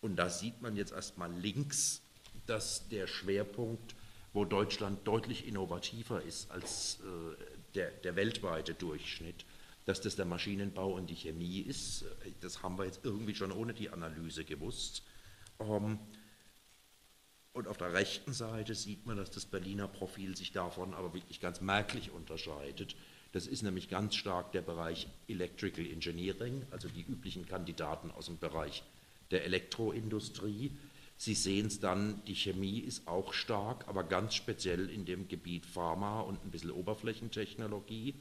Und 0.00 0.16
da 0.16 0.28
sieht 0.28 0.62
man 0.62 0.76
jetzt 0.76 0.92
erstmal 0.92 1.32
links, 1.32 2.00
dass 2.46 2.88
der 2.88 3.06
Schwerpunkt, 3.06 3.94
wo 4.32 4.44
Deutschland 4.44 5.06
deutlich 5.06 5.46
innovativer 5.46 6.22
ist 6.22 6.50
als 6.50 6.98
äh, 7.00 7.44
der, 7.74 7.90
der 7.90 8.16
weltweite 8.16 8.74
Durchschnitt, 8.74 9.44
dass 9.84 10.00
das 10.00 10.16
der 10.16 10.26
Maschinenbau 10.26 10.92
und 10.92 11.10
die 11.10 11.16
Chemie 11.16 11.60
ist. 11.60 12.04
Das 12.40 12.62
haben 12.62 12.78
wir 12.78 12.84
jetzt 12.84 13.00
irgendwie 13.02 13.34
schon 13.34 13.52
ohne 13.52 13.74
die 13.74 13.90
Analyse 13.90 14.44
gewusst. 14.44 15.02
Ähm, 15.60 15.98
und 17.54 17.68
auf 17.68 17.78
der 17.78 17.92
rechten 17.92 18.32
Seite 18.32 18.74
sieht 18.74 19.06
man, 19.06 19.16
dass 19.16 19.30
das 19.30 19.46
Berliner 19.46 19.86
Profil 19.86 20.36
sich 20.36 20.52
davon 20.52 20.92
aber 20.92 21.14
wirklich 21.14 21.40
ganz 21.40 21.60
merklich 21.60 22.10
unterscheidet. 22.10 22.96
Das 23.32 23.46
ist 23.46 23.62
nämlich 23.62 23.88
ganz 23.88 24.16
stark 24.16 24.52
der 24.52 24.62
Bereich 24.62 25.06
Electrical 25.28 25.86
Engineering, 25.86 26.66
also 26.72 26.88
die 26.88 27.02
üblichen 27.02 27.46
Kandidaten 27.46 28.10
aus 28.10 28.26
dem 28.26 28.38
Bereich 28.38 28.82
der 29.30 29.44
Elektroindustrie. 29.44 30.72
Sie 31.16 31.34
sehen 31.34 31.66
es 31.66 31.78
dann, 31.78 32.24
die 32.26 32.34
Chemie 32.34 32.80
ist 32.80 33.06
auch 33.06 33.32
stark, 33.32 33.86
aber 33.86 34.02
ganz 34.02 34.34
speziell 34.34 34.90
in 34.90 35.04
dem 35.04 35.28
Gebiet 35.28 35.64
Pharma 35.64 36.20
und 36.20 36.44
ein 36.44 36.50
bisschen 36.50 36.72
Oberflächentechnologie. 36.72 38.14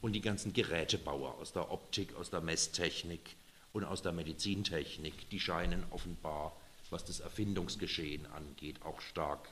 Und 0.00 0.14
die 0.14 0.22
ganzen 0.22 0.54
Gerätebauer 0.54 1.34
aus 1.34 1.52
der 1.52 1.70
Optik, 1.70 2.14
aus 2.14 2.30
der 2.30 2.40
Messtechnik 2.40 3.36
und 3.74 3.84
aus 3.84 4.00
der 4.00 4.12
Medizintechnik, 4.12 5.28
die 5.28 5.40
scheinen 5.40 5.84
offenbar, 5.90 6.56
was 6.90 7.04
das 7.04 7.20
Erfindungsgeschehen 7.20 8.26
angeht, 8.26 8.82
auch 8.82 9.00
stark 9.00 9.48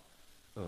äh, 0.57 0.61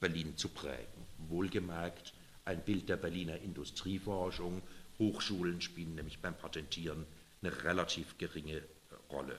Berlin 0.00 0.36
zu 0.36 0.48
prägen. 0.48 1.06
Wohlgemerkt, 1.28 2.12
ein 2.44 2.64
Bild 2.64 2.88
der 2.88 2.96
Berliner 2.96 3.38
Industrieforschung. 3.38 4.62
Hochschulen 4.98 5.60
spielen 5.60 5.94
nämlich 5.94 6.20
beim 6.20 6.36
Patentieren 6.36 7.06
eine 7.42 7.64
relativ 7.64 8.18
geringe 8.18 8.56
äh, 8.56 8.64
Rolle. 9.10 9.38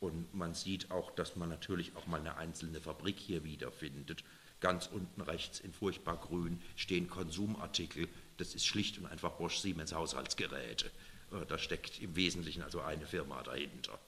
Und 0.00 0.34
man 0.34 0.54
sieht 0.54 0.90
auch, 0.90 1.10
dass 1.10 1.36
man 1.36 1.48
natürlich 1.48 1.96
auch 1.96 2.06
mal 2.06 2.20
eine 2.20 2.36
einzelne 2.36 2.80
Fabrik 2.80 3.18
hier 3.18 3.44
wiederfindet. 3.44 4.24
Ganz 4.60 4.86
unten 4.86 5.20
rechts 5.20 5.60
in 5.60 5.72
furchtbar 5.72 6.16
grün 6.16 6.62
stehen 6.76 7.08
Konsumartikel, 7.08 8.08
das 8.36 8.54
ist 8.54 8.66
schlicht 8.66 8.98
und 8.98 9.06
einfach 9.06 9.32
Bosch 9.32 9.58
Siemens 9.58 9.94
Haushaltsgeräte. 9.94 10.90
Äh, 11.32 11.46
da 11.46 11.58
steckt 11.58 12.00
im 12.00 12.16
Wesentlichen 12.16 12.62
also 12.62 12.80
eine 12.80 13.06
Firma 13.06 13.42
dahinter. 13.42 13.98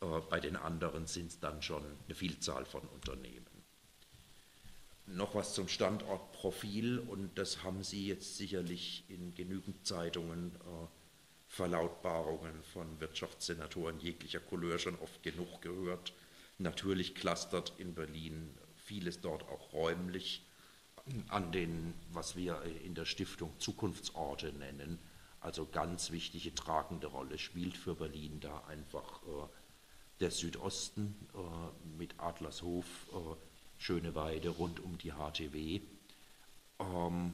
Äh, 0.00 0.20
bei 0.28 0.40
den 0.40 0.56
anderen 0.56 1.06
sind 1.06 1.28
es 1.28 1.40
dann 1.40 1.62
schon 1.62 1.84
eine 2.06 2.14
Vielzahl 2.14 2.64
von 2.64 2.82
Unternehmen. 2.82 3.46
Noch 5.06 5.34
was 5.34 5.54
zum 5.54 5.68
Standortprofil 5.68 6.98
und 6.98 7.38
das 7.38 7.62
haben 7.62 7.82
Sie 7.82 8.06
jetzt 8.06 8.36
sicherlich 8.36 9.04
in 9.08 9.34
genügend 9.34 9.86
Zeitungen, 9.86 10.54
äh, 10.56 10.86
Verlautbarungen 11.46 12.62
von 12.62 13.00
Wirtschaftssenatoren 13.00 13.98
jeglicher 14.00 14.40
Couleur 14.40 14.78
schon 14.78 14.98
oft 14.98 15.22
genug 15.22 15.62
gehört. 15.62 16.12
Natürlich 16.58 17.14
clustert 17.14 17.72
in 17.78 17.94
Berlin 17.94 18.54
vieles 18.76 19.22
dort 19.22 19.44
auch 19.44 19.72
räumlich 19.72 20.44
an 21.28 21.52
den, 21.52 21.94
was 22.12 22.36
wir 22.36 22.62
in 22.84 22.94
der 22.94 23.06
Stiftung 23.06 23.58
Zukunftsorte 23.58 24.52
nennen. 24.52 24.98
Also 25.40 25.66
ganz 25.66 26.10
wichtige 26.10 26.54
tragende 26.54 27.06
Rolle 27.06 27.38
spielt 27.38 27.78
für 27.78 27.94
Berlin 27.94 28.40
da 28.40 28.64
einfach 28.66 29.22
äh, 29.22 29.48
der 30.20 30.30
Südosten 30.30 31.14
äh, 31.34 31.96
mit 31.96 32.18
Adlershof, 32.18 32.86
äh, 33.12 33.36
Schöneweide 33.78 34.48
rund 34.50 34.80
um 34.80 34.98
die 34.98 35.12
HTW, 35.12 35.80
ähm, 36.80 37.32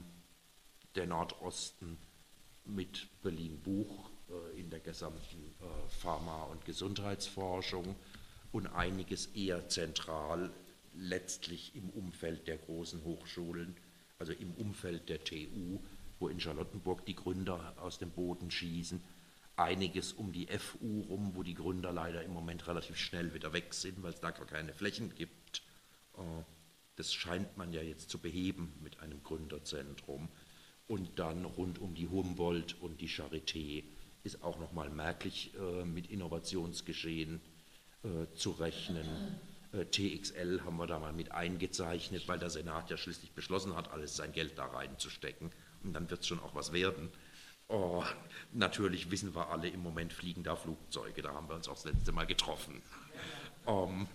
der 0.94 1.06
Nordosten 1.06 1.98
mit 2.64 3.06
Berlin-Buch 3.22 4.10
äh, 4.28 4.60
in 4.60 4.70
der 4.70 4.80
gesamten 4.80 5.54
äh, 5.60 5.90
Pharma- 5.90 6.44
und 6.44 6.64
Gesundheitsforschung 6.64 7.94
und 8.52 8.66
einiges 8.68 9.26
eher 9.26 9.68
zentral 9.68 10.50
letztlich 10.94 11.74
im 11.74 11.90
Umfeld 11.90 12.46
der 12.46 12.58
großen 12.58 13.02
Hochschulen, 13.04 13.76
also 14.18 14.32
im 14.32 14.54
Umfeld 14.54 15.08
der 15.08 15.24
TU, 15.24 15.80
wo 16.20 16.28
in 16.28 16.38
Charlottenburg 16.38 17.04
die 17.04 17.16
Gründer 17.16 17.74
aus 17.78 17.98
dem 17.98 18.10
Boden 18.10 18.50
schießen, 18.50 19.02
einiges 19.56 20.12
um 20.12 20.32
die 20.32 20.46
FU 20.46 21.02
rum, 21.02 21.32
wo 21.34 21.42
die 21.42 21.54
Gründer 21.54 21.92
leider 21.92 22.22
im 22.22 22.32
Moment 22.32 22.66
relativ 22.66 22.96
schnell 22.96 23.34
wieder 23.34 23.52
weg 23.52 23.74
sind, 23.74 24.02
weil 24.02 24.12
es 24.12 24.20
da 24.20 24.30
gar 24.30 24.46
keine 24.46 24.74
Flächen 24.74 25.14
gibt. 25.14 25.62
Äh, 26.16 26.20
das 26.96 27.12
scheint 27.12 27.56
man 27.56 27.72
ja 27.72 27.82
jetzt 27.82 28.10
zu 28.10 28.18
beheben 28.18 28.72
mit 28.82 29.00
einem 29.00 29.22
Gründerzentrum. 29.22 30.28
Und 30.86 31.18
dann 31.18 31.44
rund 31.44 31.78
um 31.78 31.94
die 31.94 32.08
Humboldt 32.08 32.80
und 32.80 33.00
die 33.00 33.08
Charité 33.08 33.84
ist 34.22 34.42
auch 34.42 34.58
nochmal 34.58 34.90
merklich 34.90 35.52
äh, 35.54 35.84
mit 35.84 36.08
Innovationsgeschehen 36.08 37.40
äh, 38.02 38.34
zu 38.34 38.52
rechnen. 38.52 39.06
TXL 39.90 40.60
haben 40.64 40.76
wir 40.76 40.86
da 40.86 41.00
mal 41.00 41.12
mit 41.12 41.32
eingezeichnet, 41.32 42.28
weil 42.28 42.38
der 42.38 42.48
Senat 42.48 42.90
ja 42.90 42.96
schließlich 42.96 43.32
beschlossen 43.32 43.74
hat, 43.74 43.90
alles 43.90 44.14
sein 44.14 44.30
Geld 44.30 44.56
da 44.56 44.66
reinzustecken. 44.66 45.50
Und 45.82 45.94
dann 45.94 46.08
wird 46.10 46.20
es 46.20 46.28
schon 46.28 46.38
auch 46.38 46.54
was 46.54 46.72
werden. 46.72 47.10
Oh, 47.68 48.04
natürlich 48.52 49.10
wissen 49.10 49.34
wir 49.34 49.48
alle, 49.48 49.68
im 49.68 49.82
Moment 49.82 50.12
fliegen 50.12 50.42
da 50.42 50.54
Flugzeuge, 50.54 51.22
da 51.22 51.32
haben 51.32 51.48
wir 51.48 51.54
uns 51.54 51.68
auch 51.68 51.74
das 51.74 51.84
letzte 51.84 52.12
Mal 52.12 52.26
getroffen. 52.26 52.82
Um, 53.64 54.06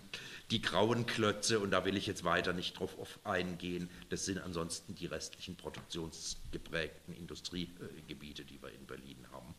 die 0.52 0.62
grauen 0.62 1.06
Klötze, 1.06 1.58
und 1.58 1.72
da 1.72 1.84
will 1.84 1.96
ich 1.96 2.06
jetzt 2.06 2.22
weiter 2.22 2.52
nicht 2.52 2.78
drauf 2.78 3.18
eingehen, 3.24 3.90
das 4.08 4.24
sind 4.24 4.38
ansonsten 4.38 4.94
die 4.94 5.06
restlichen 5.06 5.56
produktionsgeprägten 5.56 7.14
Industriegebiete, 7.14 8.44
die 8.44 8.62
wir 8.62 8.72
in 8.72 8.86
Berlin 8.86 9.26
haben. 9.32 9.54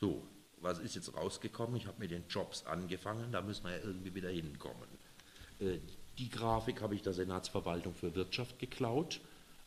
So, 0.00 0.26
was 0.58 0.78
ist 0.78 0.94
jetzt 0.94 1.14
rausgekommen? 1.14 1.76
Ich 1.76 1.86
habe 1.86 1.98
mit 1.98 2.10
den 2.10 2.26
Jobs 2.28 2.64
angefangen, 2.64 3.32
da 3.32 3.42
müssen 3.42 3.64
wir 3.64 3.72
ja 3.72 3.82
irgendwie 3.82 4.14
wieder 4.14 4.30
hinkommen. 4.30 4.88
Äh, 5.60 5.78
die 6.18 6.30
Grafik 6.30 6.80
habe 6.80 6.94
ich 6.94 7.02
der 7.02 7.12
Senatsverwaltung 7.12 7.94
für 7.94 8.14
Wirtschaft 8.14 8.58
geklaut. 8.58 9.20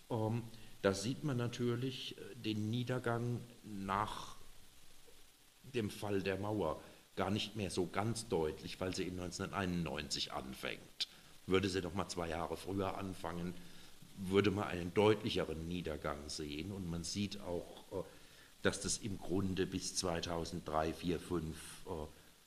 Ähm, 0.10 0.44
da 0.82 0.94
sieht 0.94 1.24
man 1.24 1.38
natürlich 1.38 2.18
äh, 2.18 2.36
den 2.36 2.70
Niedergang 2.70 3.42
nach 3.64 4.38
dem 5.64 5.90
Fall 5.90 6.22
der 6.22 6.38
Mauer 6.38 6.82
gar 7.16 7.30
nicht 7.30 7.56
mehr 7.56 7.70
so 7.70 7.88
ganz 7.88 8.28
deutlich, 8.28 8.80
weil 8.80 8.96
sie 8.96 9.04
in 9.04 9.20
1991 9.20 10.32
anfängt. 10.32 11.08
Würde 11.46 11.70
sie 11.70 11.82
noch 11.82 11.94
mal 11.94 12.08
zwei 12.08 12.30
Jahre 12.30 12.58
früher 12.58 12.98
anfangen, 12.98 13.54
würde 14.16 14.52
man 14.52 14.66
einen 14.66 14.94
deutlicheren 14.94 15.68
Niedergang 15.68 16.30
sehen 16.30 16.72
und 16.72 16.90
man 16.90 17.04
sieht 17.04 17.40
auch 17.42 17.92
äh, 17.92 18.04
dass 18.62 18.82
das 18.82 18.98
im 18.98 19.18
Grunde 19.18 19.66
bis 19.66 19.96
2003, 19.96 20.94
2004, 20.94 21.20
2005 21.20 21.58
äh, 21.86 21.92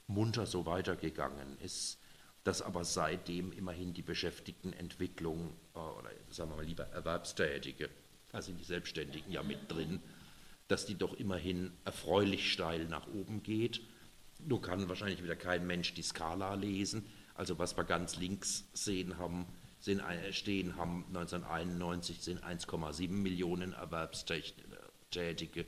munter 0.08 0.46
so 0.46 0.66
weitergegangen 0.66 1.58
ist, 1.60 1.98
dass 2.44 2.60
aber 2.60 2.84
seitdem 2.84 3.52
immerhin 3.52 3.94
die 3.94 4.02
Beschäftigtenentwicklung, 4.02 5.52
äh, 5.74 5.78
oder 5.78 6.10
sagen 6.30 6.50
wir 6.50 6.56
mal 6.56 6.66
lieber 6.66 6.84
Erwerbstätige, 6.88 7.88
da 8.32 8.42
sind 8.42 8.58
die 8.58 8.64
Selbstständigen 8.64 9.30
ja 9.30 9.42
mit 9.42 9.70
drin, 9.70 10.00
dass 10.68 10.86
die 10.86 10.96
doch 10.96 11.14
immerhin 11.14 11.70
erfreulich 11.84 12.50
steil 12.50 12.86
nach 12.86 13.06
oben 13.08 13.42
geht. 13.42 13.82
Nun 14.40 14.62
kann 14.62 14.88
wahrscheinlich 14.88 15.22
wieder 15.22 15.36
kein 15.36 15.66
Mensch 15.66 15.94
die 15.94 16.02
Skala 16.02 16.54
lesen. 16.54 17.04
Also 17.34 17.58
was 17.58 17.76
wir 17.76 17.84
ganz 17.84 18.16
links 18.16 18.64
sehen 18.72 19.18
haben, 19.18 19.46
sind, 19.78 20.00
äh, 20.00 20.32
stehen 20.32 20.76
haben 20.76 21.04
1991 21.08 22.20
sind 22.20 22.42
1,7 22.42 23.10
Millionen 23.10 23.72
Erwerbstätige 23.72 25.66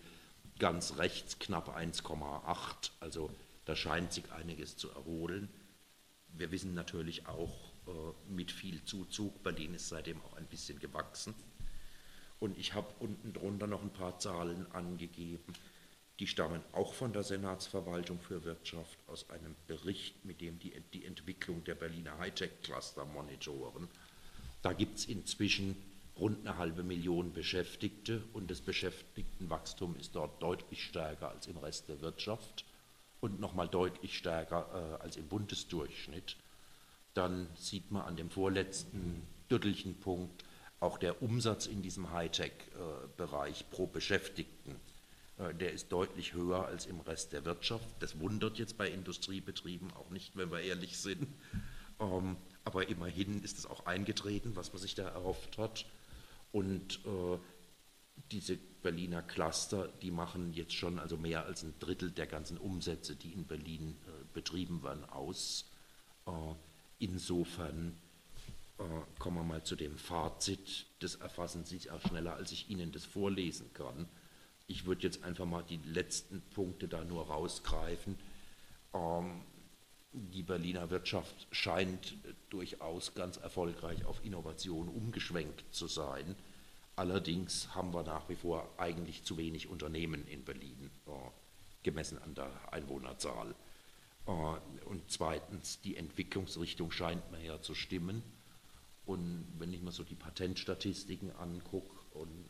ganz 0.59 0.96
rechts 0.98 1.38
knapp 1.38 1.77
1,8. 1.77 2.90
Also 3.00 3.31
da 3.64 3.77
scheint 3.77 4.12
sich 4.12 4.31
einiges 4.33 4.77
zu 4.77 4.90
erholen. 4.90 5.48
Wir 6.29 6.50
wissen 6.50 6.74
natürlich 6.74 7.27
auch 7.27 7.72
äh, 7.87 7.90
mit 8.33 8.50
viel 8.50 8.85
Zuzug, 8.85 9.42
denen 9.57 9.74
ist 9.74 9.88
seitdem 9.88 10.20
auch 10.22 10.35
ein 10.37 10.46
bisschen 10.46 10.79
gewachsen. 10.79 11.35
Und 12.44 12.59
ich 12.59 12.74
habe 12.74 12.88
unten 13.00 13.33
drunter 13.33 13.66
noch 13.66 13.80
ein 13.80 13.94
paar 13.94 14.18
Zahlen 14.18 14.70
angegeben, 14.72 15.54
die 16.18 16.26
stammen 16.26 16.61
auch 16.72 16.92
von 16.92 17.11
der 17.14 17.22
Senatsverwaltung 17.22 18.20
für 18.20 18.44
Wirtschaft 18.44 18.98
aus 19.07 19.30
einem 19.30 19.57
Bericht, 19.66 20.26
mit 20.26 20.42
dem 20.42 20.59
die, 20.59 20.74
die 20.92 21.07
Entwicklung 21.07 21.64
der 21.64 21.74
Berliner 21.74 22.18
Hightech-Cluster 22.18 23.07
monitoren. 23.07 23.88
Da 24.61 24.74
gibt 24.74 24.98
es 24.98 25.07
inzwischen 25.07 25.74
rund 26.18 26.46
eine 26.46 26.59
halbe 26.59 26.83
Million 26.83 27.33
Beschäftigte 27.33 28.22
und 28.35 28.50
das 28.50 28.61
Beschäftigtenwachstum 28.61 29.96
ist 29.96 30.14
dort 30.14 30.42
deutlich 30.42 30.85
stärker 30.85 31.30
als 31.30 31.46
im 31.46 31.57
Rest 31.57 31.88
der 31.88 32.02
Wirtschaft 32.02 32.66
und 33.20 33.40
nochmal 33.40 33.68
deutlich 33.68 34.18
stärker 34.18 34.98
äh, 35.00 35.02
als 35.02 35.16
im 35.16 35.28
Bundesdurchschnitt. 35.28 36.37
dann 37.14 37.48
sieht 37.57 37.90
man 37.90 38.02
an 38.02 38.16
dem 38.16 38.28
vorletzten 38.28 39.22
Drittelchenpunkt 39.48 40.44
auch 40.80 40.98
der 40.98 41.22
Umsatz 41.22 41.66
in 41.66 41.82
diesem 41.82 42.12
Hightech-Bereich 42.12 43.70
pro 43.70 43.87
Beschäftigten. 43.87 44.76
Äh, 45.38 45.54
der 45.54 45.72
ist 45.72 45.90
deutlich 45.90 46.34
höher 46.34 46.66
als 46.66 46.87
im 46.87 47.00
Rest 47.00 47.32
der 47.32 47.44
Wirtschaft. 47.44 47.88
Das 48.00 48.18
wundert 48.20 48.58
jetzt 48.58 48.76
bei 48.76 48.88
Industriebetrieben 48.88 49.92
auch 49.92 50.10
nicht, 50.10 50.37
wenn 50.37 50.50
wir 50.50 50.60
ehrlich 50.60 50.98
sind. 50.98 51.28
Ähm, 52.00 52.37
aber 52.64 52.88
immerhin 52.88 53.42
ist 53.42 53.58
es 53.58 53.66
auch 53.66 53.87
eingetreten, 53.87 54.56
was 54.56 54.72
man 54.72 54.82
sich 54.82 54.94
da 54.94 55.08
erhofft 55.08 55.58
hat. 55.58 55.87
Und 56.52 57.00
äh, 57.04 57.38
diese 58.30 58.56
Berliner 58.56 59.22
Cluster, 59.22 59.88
die 60.02 60.10
machen 60.10 60.52
jetzt 60.52 60.74
schon 60.74 60.98
also 60.98 61.16
mehr 61.16 61.44
als 61.44 61.62
ein 61.62 61.74
Drittel 61.78 62.10
der 62.10 62.26
ganzen 62.26 62.58
Umsätze, 62.58 63.16
die 63.16 63.32
in 63.32 63.46
Berlin 63.46 63.96
äh, 64.06 64.24
betrieben 64.32 64.82
werden, 64.82 65.04
aus. 65.04 65.70
Insofern 66.98 67.98
kommen 69.18 69.37
wir 69.37 69.44
mal 69.44 69.62
zu 69.62 69.76
dem 69.76 69.96
Fazit. 69.96 70.87
Das 70.98 71.16
erfassen 71.16 71.64
Sie 71.64 71.90
auch 71.90 72.00
schneller, 72.00 72.34
als 72.34 72.52
ich 72.52 72.70
Ihnen 72.70 72.92
das 72.92 73.04
vorlesen 73.04 73.72
kann. 73.72 74.08
Ich 74.66 74.87
würde 74.87 75.02
jetzt 75.02 75.22
einfach 75.22 75.44
mal 75.44 75.62
die 75.62 75.80
letzten 75.84 76.40
Punkte 76.54 76.88
da 76.88 77.04
nur 77.04 77.26
rausgreifen. 77.26 78.18
Ähm, 78.94 79.42
die 80.12 80.42
Berliner 80.42 80.90
Wirtschaft 80.90 81.48
scheint 81.50 82.14
durchaus 82.48 83.14
ganz 83.14 83.37
erfolgreich 83.37 84.04
auf 84.04 84.24
Innovation 84.24 84.88
umgeschwenkt 84.88 85.64
zu 85.72 85.87
sein. 85.87 86.37
Allerdings 86.96 87.74
haben 87.74 87.92
wir 87.92 88.04
nach 88.04 88.28
wie 88.28 88.37
vor 88.37 88.72
eigentlich 88.76 89.24
zu 89.24 89.37
wenig 89.37 89.68
Unternehmen 89.68 90.26
in 90.28 90.44
Berlin, 90.44 90.90
äh, 91.06 91.10
gemessen 91.82 92.18
an 92.18 92.34
der 92.34 92.50
Einwohnerzahl. 92.72 93.54
Äh, 94.26 94.30
und 94.30 95.02
zweitens, 95.08 95.80
die 95.80 95.96
Entwicklungsrichtung 95.96 96.92
scheint 96.92 97.30
mir 97.32 97.42
ja 97.42 97.60
zu 97.60 97.74
stimmen. 97.74 98.22
Und 99.06 99.46
wenn 99.58 99.72
ich 99.72 99.82
mir 99.82 99.92
so 99.92 100.02
die 100.02 100.14
Patentstatistiken 100.14 101.30
angucke 101.32 101.94
und 102.12 102.48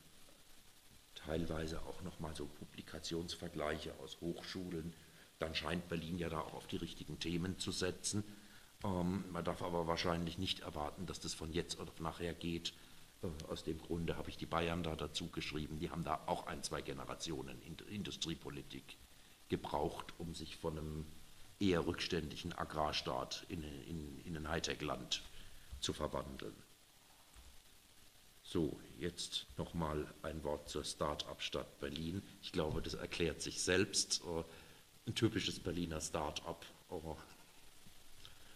teilweise 1.14 1.82
auch 1.82 2.02
nochmal 2.02 2.34
so 2.34 2.46
Publikationsvergleiche 2.46 3.94
aus 4.00 4.20
Hochschulen, 4.20 4.94
dann 5.38 5.54
scheint 5.54 5.88
Berlin 5.88 6.18
ja 6.18 6.28
da 6.28 6.40
auch 6.40 6.54
auf 6.54 6.66
die 6.66 6.76
richtigen 6.76 7.18
Themen 7.18 7.58
zu 7.58 7.72
setzen. 7.72 8.24
Ähm, 8.84 9.24
man 9.32 9.44
darf 9.44 9.62
aber 9.62 9.86
wahrscheinlich 9.86 10.38
nicht 10.38 10.60
erwarten, 10.60 11.06
dass 11.06 11.20
das 11.20 11.34
von 11.34 11.52
jetzt 11.52 11.80
auf 11.80 12.00
nachher 12.00 12.34
geht, 12.34 12.72
äh, 13.22 13.28
aus 13.48 13.64
dem 13.64 13.80
Grunde 13.80 14.16
habe 14.16 14.30
ich 14.30 14.36
die 14.36 14.46
Bayern 14.46 14.82
da 14.82 14.94
dazu 14.94 15.28
geschrieben. 15.28 15.78
Die 15.78 15.90
haben 15.90 16.04
da 16.04 16.22
auch 16.26 16.46
ein, 16.46 16.62
zwei 16.62 16.82
Generationen 16.82 17.60
Industriepolitik 17.88 18.96
gebraucht, 19.48 20.14
um 20.18 20.34
sich 20.34 20.56
von 20.56 20.78
einem 20.78 21.06
eher 21.58 21.86
rückständigen 21.86 22.52
Agrarstaat 22.52 23.44
in, 23.48 23.62
in, 23.62 24.20
in 24.24 24.36
ein 24.36 24.48
Hightech-Land 24.48 25.22
zu 25.84 25.92
verwandeln. 25.92 26.54
So, 28.42 28.78
jetzt 28.98 29.46
nochmal 29.56 30.12
ein 30.22 30.42
Wort 30.44 30.68
zur 30.68 30.84
Start-up-Stadt 30.84 31.80
Berlin. 31.80 32.22
Ich 32.42 32.52
glaube, 32.52 32.82
das 32.82 32.94
erklärt 32.94 33.40
sich 33.40 33.62
selbst. 33.62 34.22
Äh, 34.24 34.44
ein 35.06 35.14
typisches 35.14 35.60
Berliner 35.60 36.00
Start-up. 36.00 36.64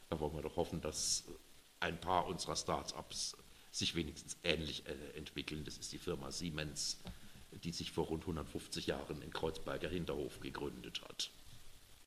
Da 0.09 0.21
wollen 0.21 0.35
wir 0.35 0.43
doch 0.43 0.57
hoffen, 0.57 0.81
dass 0.81 1.25
ein 1.81 2.01
paar 2.01 2.27
unserer 2.27 2.57
Start-ups 2.57 3.37
sich 3.71 3.95
wenigstens 3.95 4.37
ähnlich 4.43 4.85
äh, 4.87 5.17
entwickeln. 5.17 5.65
Das 5.65 5.79
ist 5.79 5.93
die 5.93 5.99
Firma 5.99 6.31
Siemens, 6.31 6.99
die 7.53 7.73
sich 7.73 7.93
vor 7.93 8.07
rund 8.07 8.23
150 8.23 8.87
Jahren 8.87 9.23
in 9.23 9.31
Kreuzberger 9.31 9.89
Hinterhof 9.89 10.41
gegründet 10.41 11.03
hat. 11.03 11.31